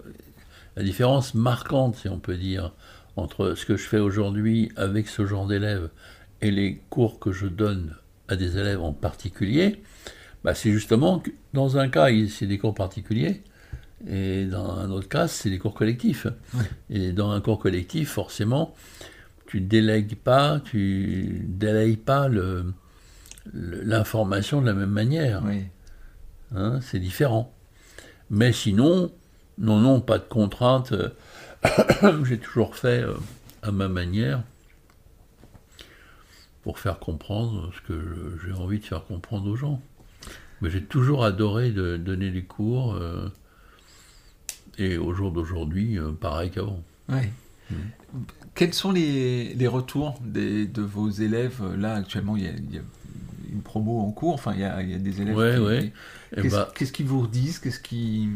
la 0.75 0.83
différence 0.83 1.33
marquante, 1.33 1.95
si 1.95 2.07
on 2.09 2.19
peut 2.19 2.37
dire, 2.37 2.71
entre 3.15 3.55
ce 3.55 3.65
que 3.65 3.77
je 3.77 3.83
fais 3.83 3.99
aujourd'hui 3.99 4.71
avec 4.75 5.07
ce 5.07 5.25
genre 5.25 5.47
d'élèves 5.47 5.89
et 6.41 6.51
les 6.51 6.81
cours 6.89 7.19
que 7.19 7.31
je 7.31 7.47
donne 7.47 7.95
à 8.27 8.35
des 8.35 8.57
élèves 8.57 8.81
en 8.81 8.93
particulier, 8.93 9.81
bah, 10.43 10.53
c'est 10.53 10.71
justement 10.71 11.19
que 11.19 11.31
dans 11.53 11.77
un 11.77 11.89
cas, 11.89 12.07
c'est 12.29 12.45
des 12.45 12.57
cours 12.59 12.75
particuliers, 12.75 13.41
et 14.07 14.45
dans 14.45 14.77
un 14.77 14.91
autre 14.91 15.09
cas, 15.09 15.27
c'est 15.27 15.49
des 15.49 15.57
cours 15.57 15.73
collectifs. 15.73 16.27
Ouais. 16.53 16.63
Et 16.91 17.11
dans 17.11 17.31
un 17.31 17.41
cours 17.41 17.57
collectif, 17.57 18.09
forcément, 18.11 18.75
tu 19.47 19.61
délègues 19.61 20.15
pas, 20.15 20.61
tu 20.63 21.43
délayes 21.47 21.97
pas 21.97 22.27
le- 22.27 22.65
l'information 23.53 24.61
de 24.61 24.65
la 24.67 24.73
même 24.73 24.89
manière. 24.91 25.41
Oui. 25.45 25.63
hein, 26.55 26.79
c'est 26.81 26.99
différent. 26.99 27.53
Mais 28.29 28.51
sinon, 28.53 29.11
non, 29.57 29.79
non, 29.79 30.01
pas 30.01 30.17
de 30.17 30.23
contrainte. 30.25 30.93
J'ai 32.25 32.37
toujours 32.37 32.75
fait 32.75 33.03
euh, 33.03 33.13
à 33.63 33.71
ma 33.71 33.87
manière 33.87 34.43
pour 36.63 36.79
faire 36.79 36.99
comprendre 36.99 37.71
ce 37.75 37.87
que 37.87 38.37
j'ai 38.45 38.51
envie 38.51 38.79
de 38.79 38.85
faire 38.85 39.05
comprendre 39.05 39.49
aux 39.49 39.55
gens. 39.55 39.81
Mais 40.61 40.69
j'ai 40.69 40.83
toujours 40.83 41.23
adoré 41.23 41.71
de 41.71 41.97
donner 41.97 42.29
des 42.31 42.43
cours. 42.43 42.93
euh, 42.95 43.31
et 44.77 44.97
au 44.97 45.13
jour 45.13 45.31
d'aujourd'hui, 45.31 45.97
euh, 45.97 46.11
pareil 46.11 46.51
qu'avant. 46.51 46.83
Ouais. 47.09 47.31
Quels 48.53 48.73
sont 48.73 48.91
les, 48.91 49.53
les 49.53 49.67
retours 49.67 50.19
des, 50.21 50.65
de 50.67 50.81
vos 50.81 51.09
élèves 51.09 51.61
Là, 51.75 51.95
actuellement, 51.95 52.35
il 52.37 52.43
y, 52.43 52.47
a, 52.47 52.51
il 52.51 52.75
y 52.75 52.77
a 52.77 52.81
une 53.51 53.61
promo 53.61 53.99
en 54.01 54.11
cours. 54.11 54.33
Enfin, 54.33 54.53
il 54.53 54.61
y 54.61 54.63
a, 54.63 54.81
y 54.83 54.93
a 54.93 54.99
des 54.99 55.21
élèves 55.21 55.35
Ouais, 55.35 55.55
qui. 55.55 55.59
ouais. 55.59 55.93
Eh 56.35 56.41
Qu'est-ce 56.41 56.55
ben, 56.55 56.67
qu'est-ce 56.75 56.91
qu'ils 56.93 57.07
vous 57.07 57.27
disent 57.27 57.59
Qu'est-ce 57.59 57.79
qui. 57.79 58.29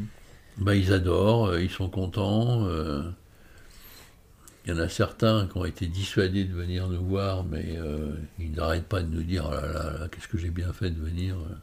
Bah, 0.58 0.76
ils 0.76 0.94
adorent, 0.94 1.48
euh, 1.48 1.62
ils 1.62 1.70
sont 1.70 1.90
contents. 1.90 2.66
euh. 2.66 3.04
Il 4.66 4.72
y 4.72 4.74
en 4.74 4.80
a 4.80 4.90
certains 4.90 5.48
qui 5.48 5.58
ont 5.58 5.66
été 5.66 5.88
dissuadés 5.88 6.46
de 6.46 6.54
venir 6.54 6.88
nous 6.88 7.04
voir, 7.04 7.44
mais 7.44 7.78
euh, 7.78 8.14
ils 8.40 8.52
n'arrêtent 8.52 8.88
pas 8.88 9.02
de 9.02 9.08
nous 9.08 9.24
dire 9.24 9.46
oh 9.48 9.54
là 9.54 9.68
là, 9.68 10.00
là, 10.00 10.08
qu'est-ce 10.10 10.28
que 10.28 10.38
j'ai 10.38 10.52
bien 10.52 10.72
fait 10.74 10.92
de 10.92 11.00
venir. 11.00 11.36
euh. 11.36 11.56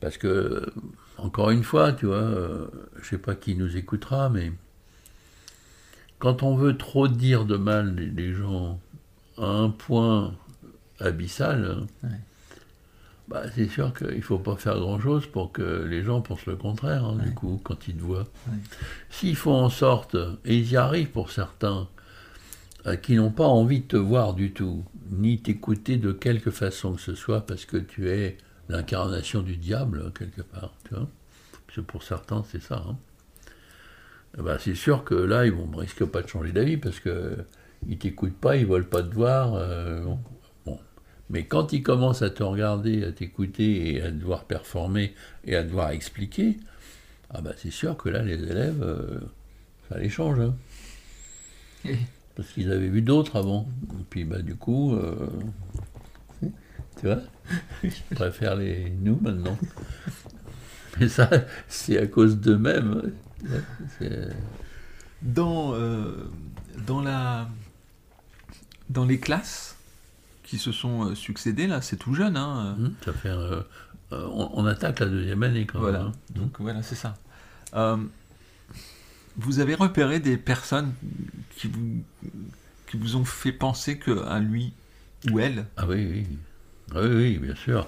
Parce 0.00 0.16
que, 0.18 0.72
encore 1.16 1.50
une 1.50 1.64
fois, 1.64 1.92
tu 1.92 2.06
vois, 2.06 2.16
euh, 2.16 2.66
je 3.02 3.08
sais 3.08 3.18
pas 3.18 3.34
qui 3.34 3.54
nous 3.56 3.76
écoutera, 3.76 4.28
mais 4.28 4.52
quand 6.18 6.42
on 6.42 6.56
veut 6.56 6.76
trop 6.76 7.08
dire 7.08 7.44
de 7.44 7.56
mal 7.56 7.94
des 8.14 8.32
gens 8.34 8.80
à 9.38 9.46
un 9.46 9.70
point 9.70 10.34
abyssal, 11.00 11.86
Ouais. 12.02 12.08
bah, 13.28 13.42
c'est 13.54 13.68
sûr 13.68 13.92
qu'il 13.94 14.16
ne 14.16 14.20
faut 14.20 14.38
pas 14.38 14.56
faire 14.56 14.78
grand-chose 14.78 15.26
pour 15.26 15.52
que 15.52 15.84
les 15.84 16.02
gens 16.02 16.20
pensent 16.20 16.46
le 16.46 16.56
contraire, 16.56 17.04
hein, 17.04 17.16
Ouais. 17.18 17.24
du 17.26 17.34
coup, 17.34 17.60
quand 17.62 17.88
ils 17.88 17.94
te 17.96 18.02
voient. 18.02 18.26
S'ils 19.10 19.36
font 19.36 19.54
en 19.54 19.68
sorte, 19.70 20.16
et 20.44 20.56
ils 20.56 20.70
y 20.72 20.76
arrivent 20.76 21.10
pour 21.10 21.30
certains, 21.30 21.88
euh, 22.86 22.96
qui 22.96 23.16
n'ont 23.16 23.30
pas 23.30 23.46
envie 23.46 23.80
de 23.80 23.86
te 23.86 23.96
voir 23.96 24.34
du 24.34 24.52
tout, 24.52 24.84
ni 25.10 25.40
t'écouter 25.40 25.96
de 25.96 26.12
quelque 26.12 26.50
façon 26.50 26.94
que 26.94 27.00
ce 27.00 27.14
soit, 27.14 27.40
parce 27.46 27.64
que 27.64 27.76
tu 27.76 28.08
es 28.08 28.36
l'incarnation 28.68 29.42
du 29.42 29.56
diable, 29.56 30.12
quelque 30.18 30.42
part, 30.42 30.72
tu 30.86 30.94
vois. 30.94 31.08
Parce 31.66 31.76
que 31.76 31.80
pour 31.82 32.02
certains, 32.02 32.44
c'est 32.50 32.62
ça. 32.62 32.84
hein. 32.88 32.96
Eh 34.38 34.42
ben, 34.42 34.58
c'est 34.60 34.74
sûr 34.74 35.04
que 35.04 35.14
là, 35.14 35.46
ils 35.46 35.54
ne 35.54 35.76
risquent 35.76 36.04
pas 36.04 36.22
de 36.22 36.28
changer 36.28 36.52
d'avis, 36.52 36.76
parce 36.76 37.00
que 37.00 37.36
ils 37.88 37.98
t'écoutent 37.98 38.36
pas, 38.36 38.56
ils 38.56 38.66
veulent 38.66 38.88
pas 38.88 39.02
te 39.02 39.14
voir. 39.14 39.54
euh, 39.54 40.02
bon. 40.04 40.18
Mais 41.30 41.44
quand 41.44 41.72
ils 41.72 41.82
commencent 41.82 42.22
à 42.22 42.30
te 42.30 42.42
regarder, 42.42 43.04
à 43.04 43.12
t'écouter 43.12 43.94
et 43.94 44.02
à 44.02 44.10
devoir 44.10 44.44
performer 44.44 45.14
et 45.44 45.54
à 45.56 45.62
devoir 45.62 45.90
expliquer, 45.90 46.56
ah 47.30 47.40
bah 47.42 47.52
c'est 47.56 47.70
sûr 47.70 47.96
que 47.96 48.08
là, 48.08 48.22
les 48.22 48.34
élèves, 48.42 48.82
euh, 48.82 49.20
ça 49.88 49.98
les 49.98 50.08
change. 50.08 50.40
hein. 50.40 50.54
Parce 52.34 52.48
qu'ils 52.50 52.70
avaient 52.72 52.88
vu 52.88 53.02
d'autres 53.02 53.36
avant. 53.36 53.68
Et 54.00 54.04
puis 54.08 54.24
bah 54.24 54.40
du 54.40 54.54
coup, 54.54 54.94
euh, 54.94 55.28
tu 57.00 57.06
vois, 57.06 57.18
ils 57.82 57.92
préfèrent 58.14 58.56
les 58.56 58.90
nous 58.90 59.18
maintenant. 59.20 59.56
Mais 60.98 61.08
ça, 61.08 61.28
c'est 61.68 61.98
à 61.98 62.06
cause 62.06 62.38
d'eux-mêmes. 62.40 63.12
C'est- 63.98 64.28
Dans, 65.22 65.74
euh, 65.74 66.28
dans, 66.86 67.00
la, 67.02 67.48
dans 68.90 69.04
les 69.04 69.18
classes 69.18 69.76
qui 70.48 70.58
se 70.58 70.72
sont 70.72 71.10
euh, 71.10 71.14
succédées, 71.14 71.66
là, 71.66 71.82
c'est 71.82 71.96
tout 71.96 72.14
jeune. 72.14 72.36
Hein, 72.36 72.74
Hum, 72.78 72.94
Ça 73.04 73.12
fait, 73.12 73.28
euh, 73.28 73.60
euh, 74.12 74.26
on, 74.32 74.50
on 74.54 74.66
attaque 74.66 75.00
la 75.00 75.06
deuxième 75.06 75.42
année 75.42 75.66
quand 75.66 75.78
Voilà. 75.78 75.98
même. 75.98 76.06
hein. 76.08 76.12
Donc 76.34 76.56
voilà, 76.58 76.82
c'est 76.82 76.94
ça. 76.94 77.14
Euh, 77.74 77.96
vous 79.36 79.60
avez 79.60 79.74
repéré 79.74 80.20
des 80.20 80.36
personnes 80.38 80.92
qui 81.56 81.68
vous, 81.68 82.02
qui 82.90 82.96
vous 82.96 83.16
ont 83.16 83.24
fait 83.24 83.52
penser 83.52 83.98
que 83.98 84.24
à 84.24 84.38
lui 84.40 84.72
ou 85.30 85.38
elle? 85.38 85.66
Ah 85.76 85.86
oui, 85.86 86.06
oui. 86.10 86.26
Ah 86.94 87.00
oui, 87.02 87.08
oui, 87.14 87.38
bien 87.38 87.54
sûr. 87.54 87.86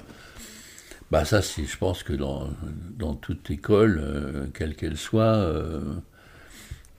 Bah 1.10 1.24
ça, 1.24 1.40
c'est, 1.42 1.64
je 1.64 1.76
pense 1.78 2.02
que 2.02 2.12
dans, 2.12 2.50
dans 2.98 3.14
toute 3.14 3.50
école, 3.50 3.98
euh, 4.02 4.46
quelle 4.54 4.76
qu'elle 4.76 4.96
soit, 4.98 5.50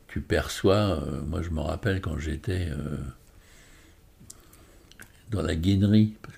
tu 0.07 0.19
perçois. 0.21 0.99
moi, 1.27 1.41
je 1.43 1.49
me 1.51 1.61
rappelle 1.61 2.01
quand 2.01 2.17
j'étais 2.17 2.69
dans 5.31 5.41
la 5.41 5.55
guénerie, 5.55 6.13
parce 6.21 6.37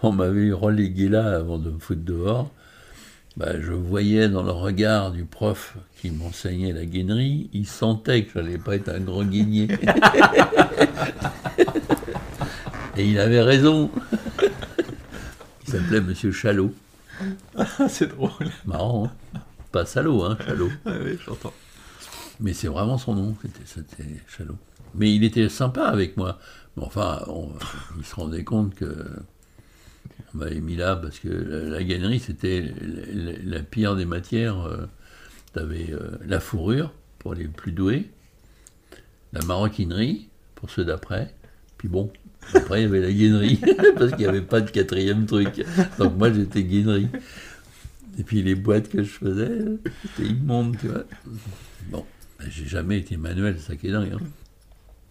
qu'on 0.00 0.12
m'avait 0.12 0.52
relégué 0.52 1.08
là 1.08 1.36
avant 1.36 1.58
de 1.58 1.70
me 1.70 1.78
foutre 1.78 2.04
dehors. 2.04 2.50
Bah, 3.36 3.60
je 3.60 3.72
voyais 3.72 4.28
dans 4.28 4.42
le 4.42 4.52
regard 4.52 5.10
du 5.10 5.24
prof 5.24 5.76
qui 6.00 6.10
m'enseignait 6.10 6.72
la 6.72 6.86
guénerie, 6.86 7.50
il 7.52 7.66
sentait 7.66 8.24
que 8.24 8.32
je 8.34 8.38
n'allais 8.38 8.58
pas 8.58 8.76
être 8.76 8.88
un 8.88 9.00
gros 9.00 9.24
guigné. 9.24 9.68
Et 12.96 13.04
il 13.04 13.18
avait 13.18 13.42
raison. 13.42 13.90
Il 15.66 15.72
s'appelait 15.72 16.00
Monsieur 16.00 16.32
Chalot. 16.32 16.72
C'est 17.88 18.08
drôle. 18.08 18.48
Marrant, 18.64 19.12
hein 19.34 19.40
Pas 19.70 19.84
salaud, 19.84 20.22
hein, 20.22 20.38
Chalot. 20.46 20.70
Ouais, 20.86 20.96
ouais, 20.98 21.18
j'entends. 21.26 21.52
Mais 22.40 22.52
c'est 22.52 22.68
vraiment 22.68 22.98
son 22.98 23.14
nom, 23.14 23.36
c'était, 23.64 24.04
Chalot. 24.28 24.56
Mais 24.94 25.14
il 25.14 25.24
était 25.24 25.48
sympa 25.48 25.84
avec 25.84 26.16
moi. 26.16 26.38
Enfin, 26.76 27.22
on- 27.28 27.50
il 27.98 28.04
se 28.04 28.14
rendait 28.14 28.44
compte 28.44 28.74
que 28.74 28.94
on 30.34 30.38
m'avait 30.38 30.60
mis 30.60 30.76
là 30.76 30.96
parce 30.96 31.18
que 31.18 31.28
la, 31.28 31.60
la 31.78 31.84
gagnerie, 31.84 32.20
c'était 32.20 32.72
la, 33.44 33.60
pire 33.60 33.96
des 33.96 34.04
matières. 34.04 34.60
euh, 34.66 34.86
tu 35.54 35.58
avais 35.60 35.94
la 36.26 36.40
fourrure 36.40 36.92
pour 37.18 37.34
les 37.34 37.48
plus 37.48 37.72
doués, 37.72 38.10
la 39.32 39.42
maroquinerie 39.44 40.28
pour 40.54 40.70
ceux 40.70 40.84
d'après, 40.84 41.34
puis 41.78 41.88
bon, 41.88 42.12
après 42.54 42.80
il 42.80 42.84
y 42.84 42.86
avait 42.86 43.00
la 43.00 43.12
guinerie, 43.12 43.60
parce 43.96 44.10
qu'il 44.10 44.18
n'y 44.20 44.26
avait 44.26 44.42
pas 44.42 44.60
de 44.60 44.70
quatrième 44.70 45.26
truc. 45.26 45.64
Donc 45.98 46.16
moi 46.16 46.30
j'étais 46.32 46.62
guinerie. 46.62 47.08
Et 48.18 48.22
puis 48.22 48.42
les 48.42 48.54
boîtes 48.54 48.88
que 48.88 49.02
je 49.02 49.10
faisais, 49.10 49.58
c'était 50.02 50.28
immonde, 50.28 50.76
tu 50.78 50.88
vois. 50.88 51.04
Bon, 51.90 52.04
j'ai 52.48 52.66
jamais 52.66 52.98
été 52.98 53.16
manuel, 53.16 53.56
c'est 53.58 53.72
ça 53.72 53.76
qui 53.76 53.88
est 53.88 53.92
dingue. 53.92 54.12
Hein. 54.14 54.26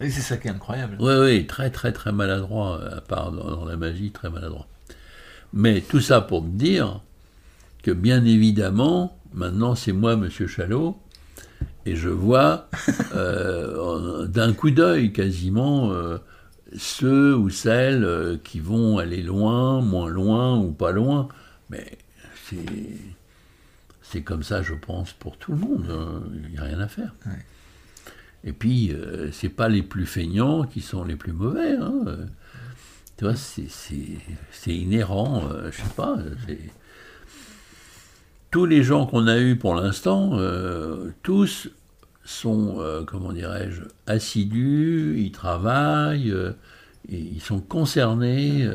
Et 0.00 0.10
c'est 0.10 0.20
ça 0.20 0.36
qui 0.36 0.48
est 0.48 0.50
incroyable. 0.50 0.96
Oui, 1.00 1.14
oui, 1.20 1.46
très, 1.46 1.70
très, 1.70 1.92
très 1.92 2.12
maladroit, 2.12 2.80
à 2.96 3.00
part 3.00 3.32
dans, 3.32 3.64
la 3.64 3.76
magie, 3.76 4.10
très 4.10 4.28
maladroit. 4.28 4.66
Mais 5.52 5.80
tout 5.80 6.00
ça 6.00 6.20
pour 6.20 6.42
te 6.42 6.48
dire 6.48 7.00
que, 7.82 7.90
bien 7.90 8.24
évidemment, 8.24 9.18
maintenant, 9.32 9.74
c'est 9.74 9.92
moi, 9.92 10.16
Monsieur 10.16 10.46
Chalot, 10.46 10.98
et 11.86 11.96
je 11.96 12.08
vois 12.08 12.68
euh, 13.14 14.26
d'un 14.26 14.52
coup 14.52 14.70
d'œil 14.70 15.12
quasiment 15.12 15.90
euh, 15.92 16.18
ceux 16.76 17.34
ou 17.34 17.48
celles 17.48 18.04
euh, 18.04 18.36
qui 18.42 18.60
vont 18.60 18.98
aller 18.98 19.22
loin, 19.22 19.80
moins 19.80 20.08
loin 20.08 20.58
ou 20.58 20.72
pas 20.72 20.92
loin. 20.92 21.28
Mais 21.70 21.98
c'est, 22.44 22.56
c'est 24.16 24.22
comme 24.22 24.42
ça, 24.42 24.62
je 24.62 24.72
pense, 24.72 25.12
pour 25.12 25.36
tout 25.36 25.52
le 25.52 25.58
monde. 25.58 25.84
Hein. 25.90 26.22
Il 26.42 26.52
n'y 26.52 26.58
a 26.58 26.62
rien 26.62 26.80
à 26.80 26.88
faire. 26.88 27.12
Et 28.44 28.52
puis, 28.52 28.90
euh, 28.90 29.30
c'est 29.30 29.50
pas 29.50 29.68
les 29.68 29.82
plus 29.82 30.06
feignants 30.06 30.64
qui 30.64 30.80
sont 30.80 31.04
les 31.04 31.16
plus 31.16 31.32
mauvais. 31.32 31.72
Hein. 31.72 31.92
Tu 33.18 33.24
vois, 33.24 33.34
c'est, 33.36 34.74
inhérent, 34.74 35.44
euh, 35.52 35.70
je 35.70 35.76
sais 35.76 35.94
pas. 35.94 36.16
Tous 38.50 38.64
les 38.64 38.82
gens 38.82 39.04
qu'on 39.04 39.26
a 39.26 39.38
eus 39.38 39.56
pour 39.56 39.74
l'instant, 39.74 40.30
euh, 40.38 41.10
tous 41.22 41.68
sont, 42.24 42.82
comment 43.06 43.34
dirais-je, 43.34 43.82
assidus, 44.06 45.16
ils 45.18 45.30
travaillent, 45.30 46.34
ils 47.10 47.42
sont 47.42 47.60
concernés, 47.60 48.66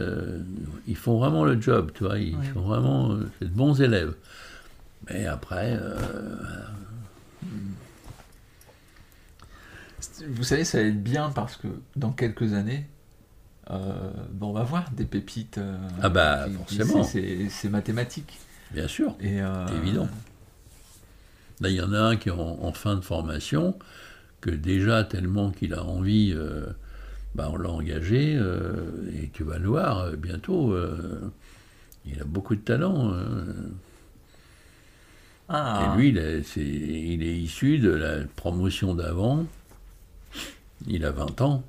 ils 0.88 0.96
font 0.96 1.18
vraiment 1.18 1.46
le 1.46 1.60
job, 1.60 1.90
tu 1.96 2.04
vois, 2.04 2.20
ils 2.20 2.38
sont 2.54 2.62
vraiment 2.62 3.16
de 3.16 3.48
bons 3.48 3.82
élèves. 3.82 4.14
Mais 5.10 5.26
après, 5.26 5.78
vous 10.28 10.44
savez, 10.44 10.64
ça 10.64 10.82
va 10.82 10.88
être 10.88 11.04
bien 11.04 11.30
parce 11.30 11.56
que 11.56 11.68
dans 11.96 12.12
quelques 12.12 12.54
années, 12.54 12.86
euh, 13.70 14.12
on 14.40 14.52
va 14.52 14.64
voir 14.64 14.90
des 14.92 15.06
pépites. 15.06 15.58
Euh, 15.58 15.78
ah 16.02 16.10
bah 16.10 16.48
forcément. 16.50 17.04
C'est 17.04 17.70
mathématique. 17.70 18.40
Bien 18.72 18.88
sûr. 18.88 19.16
Et 19.20 19.42
euh, 19.42 19.68
évident. 19.82 20.08
Là, 21.60 21.70
il 21.70 21.76
y 21.76 21.82
en 21.82 21.94
a 21.94 22.00
un 22.00 22.16
qui 22.16 22.30
est 22.30 22.34
en, 22.34 22.72
fin 22.74 22.96
de 22.96 23.02
formation, 23.02 23.78
que 24.40 24.50
déjà 24.50 25.04
tellement 25.04 25.52
qu'il 25.52 25.76
a 25.76 25.84
envie, 25.84 26.36
bah, 27.36 27.50
on 27.52 27.58
l'a 27.58 27.70
engagé, 27.70 28.34
et 28.34 29.30
tu 29.32 29.44
vas 29.44 29.60
le 29.60 29.68
voir 29.68 30.12
bientôt. 30.14 30.76
il 32.08 32.20
a 32.20 32.24
beaucoup 32.24 32.56
de 32.56 32.62
talent. 32.62 33.14
Ah. 35.54 35.94
Et 35.94 35.98
lui, 35.98 36.10
il 36.10 36.18
il 36.18 37.24
est 37.24 37.38
issu 37.38 37.78
de 37.78 37.90
la 37.90 38.24
promotion 38.38 38.96
d'avant. 38.96 39.46
Il 40.88 41.04
a 41.04 41.12
20 41.12 41.42
ans, 41.42 41.64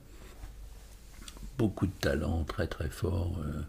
beaucoup 1.58 1.86
de 1.86 1.92
talent, 2.00 2.44
très 2.44 2.68
très 2.68 2.88
fort. 2.88 3.40
Euh, 3.44 3.60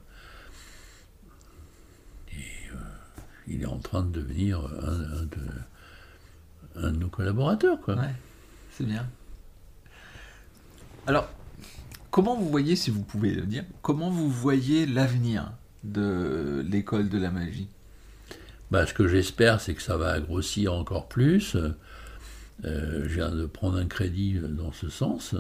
et 2.31 2.71
euh, 2.71 2.77
il 3.47 3.63
est 3.63 3.67
en 3.67 3.79
train 3.79 4.03
de 4.03 4.11
devenir 4.11 4.59
un, 4.59 5.25
de, 6.83 6.91
nos 6.91 7.09
collaborateurs. 7.09 7.81
Quoi. 7.81 7.95
Ouais, 7.95 8.13
c'est 8.71 8.85
bien. 8.85 9.07
Alors, 11.07 11.27
comment 12.11 12.35
vous 12.35 12.49
voyez, 12.49 12.75
si 12.75 12.91
vous 12.91 13.01
pouvez 13.01 13.33
le 13.33 13.41
dire, 13.47 13.65
comment 13.81 14.11
vous 14.11 14.29
voyez 14.29 14.85
l'avenir 14.85 15.51
de 15.83 16.63
l'école 16.69 17.09
de 17.09 17.17
la 17.17 17.31
magie? 17.31 17.67
Bah, 18.73 18.87
Ce 18.87 18.93
que 18.93 19.07
j'espère, 19.07 19.61
c'est 19.61 19.75
que 19.75 19.83
ça 19.83 19.97
va 19.97 20.19
grossir 20.19 20.73
encore 20.73 21.07
plus. 21.07 21.55
Euh, 22.65 23.03
je 23.03 23.13
viens 23.13 23.29
de 23.29 23.45
prendre 23.45 23.77
un 23.77 23.85
crédit 23.85 24.39
dans 24.39 24.71
ce 24.71 24.89
sens 24.89 25.35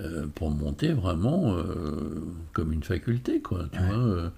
euh, 0.00 0.26
pour 0.36 0.50
monter 0.50 0.92
vraiment 0.92 1.56
euh, 1.56 2.24
comme 2.52 2.72
une 2.72 2.84
faculté, 2.84 3.42
quoi, 3.42 3.66
tu 3.72 3.80
vois, 3.80 4.32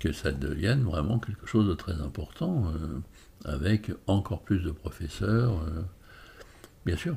que 0.00 0.12
ça 0.12 0.32
devienne 0.32 0.82
vraiment 0.82 1.20
quelque 1.20 1.46
chose 1.46 1.68
de 1.68 1.74
très 1.74 2.00
important, 2.00 2.72
avec 3.44 3.92
encore 4.08 4.42
plus 4.42 4.58
de 4.58 4.72
professeurs, 4.72 5.64
bien 6.84 6.96
sûr. 6.96 7.16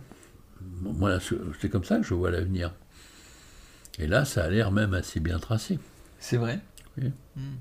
Moi, 0.81 1.17
c'est 1.59 1.69
comme 1.69 1.83
ça 1.83 1.97
que 1.97 2.03
je 2.03 2.13
vois 2.13 2.29
l'avenir. 2.29 2.73
Et 3.97 4.05
là, 4.05 4.23
ça 4.23 4.43
a 4.43 4.49
l'air 4.49 4.71
même 4.71 4.93
assez 4.93 5.19
bien 5.19 5.39
tracé. 5.39 5.79
C'est 6.19 6.37
vrai 6.37 6.59
Oui. 6.97 7.11
Hmm. 7.35 7.55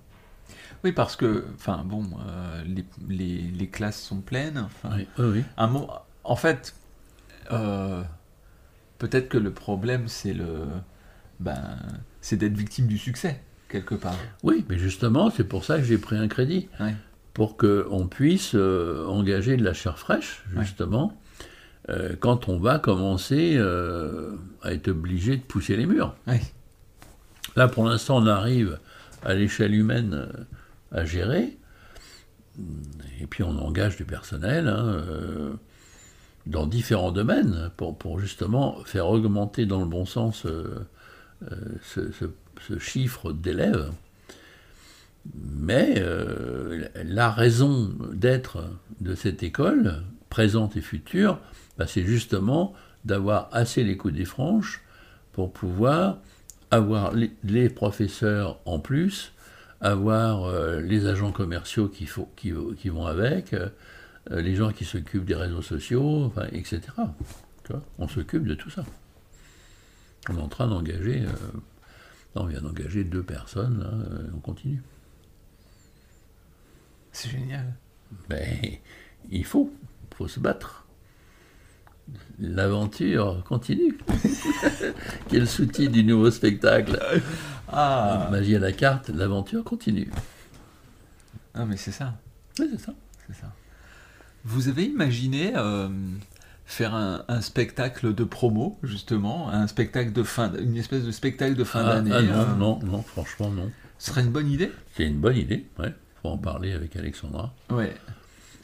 Oui, 0.84 0.92
parce 0.92 1.16
que, 1.16 1.44
enfin, 1.54 1.82
bon, 1.84 2.04
euh, 2.26 2.62
les, 3.08 3.38
les, 3.38 3.68
classes 3.68 4.00
sont 4.00 4.20
pleines. 4.20 4.58
Enfin, 4.58 4.96
oui, 4.96 5.06
oui, 5.18 5.44
Un 5.56 5.66
mot, 5.66 5.88
en 6.24 6.36
fait, 6.36 6.74
euh, 7.50 8.02
peut-être 8.98 9.28
que 9.28 9.38
le 9.38 9.50
problème, 9.50 10.08
c'est 10.08 10.34
le, 10.34 10.66
ben, 11.40 11.76
c'est 12.20 12.36
d'être 12.36 12.56
victime 12.56 12.86
du 12.86 12.98
succès 12.98 13.40
quelque 13.68 13.94
part. 13.94 14.16
Oui, 14.42 14.64
mais 14.68 14.78
justement, 14.78 15.30
c'est 15.30 15.44
pour 15.44 15.64
ça 15.64 15.78
que 15.78 15.84
j'ai 15.84 15.98
pris 15.98 16.16
un 16.16 16.28
crédit 16.28 16.68
pour 17.34 17.56
qu'on 17.56 18.06
puisse 18.06 18.52
euh, 18.54 19.04
engager 19.06 19.56
de 19.56 19.64
la 19.64 19.74
chair 19.74 19.98
fraîche, 19.98 20.44
justement, 20.56 21.16
quand 22.20 22.48
on 22.48 22.58
va 22.58 22.78
commencer 22.80 23.58
à 24.62 24.72
être 24.72 24.88
obligé 24.88 25.36
de 25.36 25.42
pousser 25.42 25.76
les 25.76 25.86
murs. 25.86 26.16
Là, 27.56 27.68
pour 27.68 27.84
l'instant, 27.86 28.18
on 28.18 28.26
arrive 28.26 28.78
à 29.26 29.34
l'échelle 29.34 29.74
humaine 29.74 30.28
à 30.92 31.04
gérer. 31.04 31.58
Et 33.20 33.26
puis 33.26 33.42
on 33.42 33.58
engage 33.58 33.96
du 33.96 34.04
personnel 34.04 34.68
hein, 34.68 34.86
euh, 34.86 35.52
dans 36.46 36.66
différents 36.66 37.12
domaines 37.12 37.70
pour, 37.76 38.18
justement 38.18 38.82
faire 38.84 39.08
augmenter 39.08 39.66
dans 39.66 39.80
le 39.80 39.86
bon 39.86 40.06
sens 40.06 40.46
euh, 40.46 40.86
euh, 41.50 41.56
ce, 41.82 42.78
chiffre 42.78 43.32
d'élèves. 43.32 43.92
Mais 45.34 46.02
la 47.04 47.32
raison 47.32 47.92
d'être 48.12 48.64
de 49.00 49.16
cette 49.16 49.42
école, 49.42 50.04
présente 50.30 50.76
et 50.76 50.80
future, 50.80 51.40
bah, 51.78 51.86
c'est 51.88 52.04
justement 52.04 52.74
d'avoir 53.04 53.48
assez 53.50 53.82
les 53.82 53.96
coups 53.96 54.14
des 54.14 54.24
franches 54.24 54.82
pour 55.32 55.52
pouvoir 55.52 56.18
avoir 56.70 57.12
les 57.44 57.68
professeurs 57.68 58.60
en 58.64 58.78
plus 58.78 59.32
avoir 59.80 60.44
euh, 60.44 60.80
les 60.80 61.06
agents 61.06 61.32
commerciaux 61.32 61.88
qui, 61.88 62.06
faut, 62.06 62.30
qui, 62.36 62.52
qui 62.78 62.88
vont 62.88 63.06
avec, 63.06 63.52
euh, 63.52 63.68
les 64.30 64.54
gens 64.54 64.72
qui 64.72 64.84
s'occupent 64.84 65.24
des 65.24 65.34
réseaux 65.34 65.62
sociaux, 65.62 66.24
enfin, 66.24 66.46
etc. 66.52 66.80
on 67.98 68.08
s'occupe 68.08 68.44
de 68.44 68.54
tout 68.54 68.70
ça. 68.70 68.84
On 70.28 70.36
est 70.36 70.40
en 70.40 70.48
train 70.48 70.66
d'engager, 70.66 71.22
euh, 71.22 71.58
on 72.34 72.46
vient 72.46 72.60
d'engager 72.60 73.04
deux 73.04 73.22
personnes, 73.22 74.30
on 74.34 74.40
continue. 74.40 74.82
C'est 77.12 77.30
génial. 77.30 77.74
Ben, 78.28 78.58
il 79.30 79.44
faut, 79.44 79.72
il 80.10 80.16
faut 80.16 80.28
se 80.28 80.40
battre. 80.40 80.85
L'aventure 82.38 83.42
continue. 83.44 83.98
Quel 85.28 85.48
soutien 85.48 85.88
du 85.88 86.04
nouveau 86.04 86.30
spectacle 86.30 86.98
ah. 87.68 88.28
Magie 88.30 88.56
à 88.56 88.58
la 88.58 88.72
carte, 88.72 89.08
l'aventure 89.08 89.64
continue. 89.64 90.10
Ah, 91.54 91.64
mais 91.64 91.76
c'est 91.76 91.92
ça. 91.92 92.14
Oui, 92.58 92.68
c'est 92.70 92.80
ça. 92.80 92.94
C'est 93.26 93.34
ça. 93.34 93.52
Vous 94.44 94.68
avez 94.68 94.84
imaginé 94.84 95.52
euh, 95.56 95.88
faire 96.66 96.94
un, 96.94 97.40
spectacle 97.40 98.14
de 98.14 98.24
promo, 98.24 98.78
justement, 98.82 99.48
un 99.50 99.66
spectacle 99.66 100.12
de 100.12 100.22
fin, 100.22 100.52
une 100.54 100.76
espèce 100.76 101.04
de 101.04 101.10
spectacle 101.10 101.56
de 101.56 101.64
fin 101.64 101.80
ah, 101.84 101.94
d'année 101.94 102.12
ah, 102.12 102.22
non, 102.22 102.32
euh 102.32 102.54
non, 102.54 102.78
non, 102.84 103.02
franchement, 103.02 103.50
non. 103.50 103.70
Ce 103.98 104.10
serait 104.10 104.20
une 104.20 104.30
bonne 104.30 104.50
idée? 104.50 104.70
C'est 104.94 105.04
une 105.04 105.18
bonne 105.18 105.36
idée, 105.36 105.66
ouais. 105.78 105.94
Faut 106.22 106.28
en 106.28 106.38
parler 106.38 106.72
avec 106.72 106.94
Alexandra. 106.96 107.52
Ouais. 107.70 107.94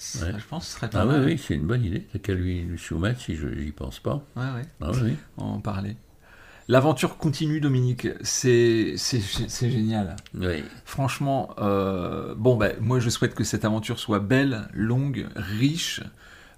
Je 0.03 0.47
pense 0.49 0.65
que 0.65 0.71
ce 0.73 0.77
serait 0.77 0.91
pas 0.91 1.03
ah, 1.03 1.05
mal. 1.05 1.21
Oui, 1.21 1.33
oui, 1.33 1.39
c'est 1.39 1.55
une 1.55 1.67
bonne 1.67 1.85
idée. 1.85 2.07
T'as 2.13 2.19
qu'à 2.19 2.35
lui, 2.35 2.67
soumettre 2.77 3.21
si 3.21 3.37
je 3.37 3.47
n'y 3.47 3.71
pense 3.71 4.01
pas. 4.01 4.25
Ouais, 4.37 4.43
ouais. 4.43 4.67
Ah, 4.81 4.91
oui. 5.03 5.17
On 5.39 5.45
en 5.45 5.61
parler. 5.61 5.97
L'aventure 6.69 7.19
continue, 7.19 7.61
Dominique. 7.61 8.09
C'est 8.23 8.97
génial. 9.61 10.17
Oui. 10.35 10.65
Franchement, 10.85 11.51
euh, 11.59 12.35
bon, 12.37 12.57
ben, 12.57 12.77
moi 12.81 13.01
je 13.01 13.11
souhaite 13.11 13.35
que 13.35 13.45
cette 13.45 13.65
aventure 13.65 13.99
soit 13.99 14.21
belle, 14.21 14.69
longue, 14.73 15.27
riche 15.35 16.01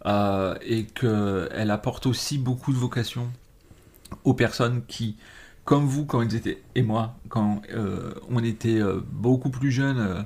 euh, 0.07 0.55
et 0.63 0.85
qu'elle 0.85 1.71
apporte 1.71 2.07
aussi 2.07 2.39
beaucoup 2.39 2.73
de 2.73 2.79
vocation 2.79 3.31
aux 4.25 4.35
personnes 4.35 4.83
qui, 4.87 5.17
comme 5.65 5.87
vous, 5.87 6.05
quand 6.05 6.21
ils 6.23 6.35
étaient, 6.35 6.63
et 6.75 6.83
moi, 6.83 7.17
quand 7.29 7.63
euh, 7.73 8.13
on 8.31 8.45
était 8.45 8.81
beaucoup 9.11 9.51
plus 9.51 9.73
jeunes 9.73 10.25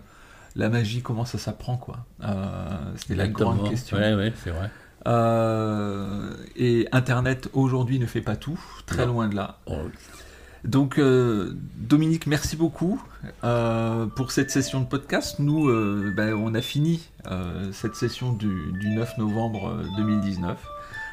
la 0.59 0.69
magie, 0.69 1.01
comment 1.01 1.25
ça 1.25 1.39
s'apprend, 1.39 1.79
quoi. 1.79 2.05
C'était 2.97 3.15
la 3.15 3.29
grande 3.29 3.69
question. 3.71 3.97
Ouais, 3.97 4.15
ouais, 4.15 4.33
c'est 4.45 4.51
vrai. 4.51 4.71
et 6.57 6.87
Internet 6.93 7.49
aujourd'hui 7.55 7.99
ne 7.99 8.07
fait 8.07 8.21
pas 8.21 8.37
tout, 8.37 8.61
très 8.85 9.07
loin 9.07 9.29
de 9.29 9.37
là. 9.37 9.59
Oh, 9.67 9.77
donc, 10.65 10.99
euh, 10.99 11.57
Dominique, 11.77 12.27
merci 12.27 12.57
beaucoup 12.57 13.03
euh, 13.45 14.07
pour 14.07 14.33
cette 14.33 14.51
session 14.51 14.81
de 14.81 14.87
podcast. 14.87 15.39
Nous, 15.39 15.69
euh, 15.69 16.13
ben, 16.17 16.35
on 16.35 16.55
a 16.55 16.61
fini 16.61 17.09
cette 17.73 17.95
session 17.95 18.33
du, 18.33 18.73
du, 18.73 18.91
9 18.91 19.19
novembre 19.19 19.83
2019, 19.97 20.59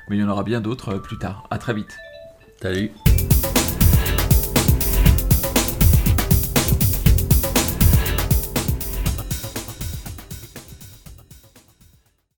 mais 0.10 0.18
il 0.18 0.22
y 0.22 0.24
en 0.24 0.30
aura 0.30 0.44
bien 0.44 0.62
d'autres 0.62 0.96
plus 0.96 1.18
tard. 1.18 1.48
À 1.52 1.58
très 1.58 1.74
vite. 1.74 1.98
Salut. 2.62 2.92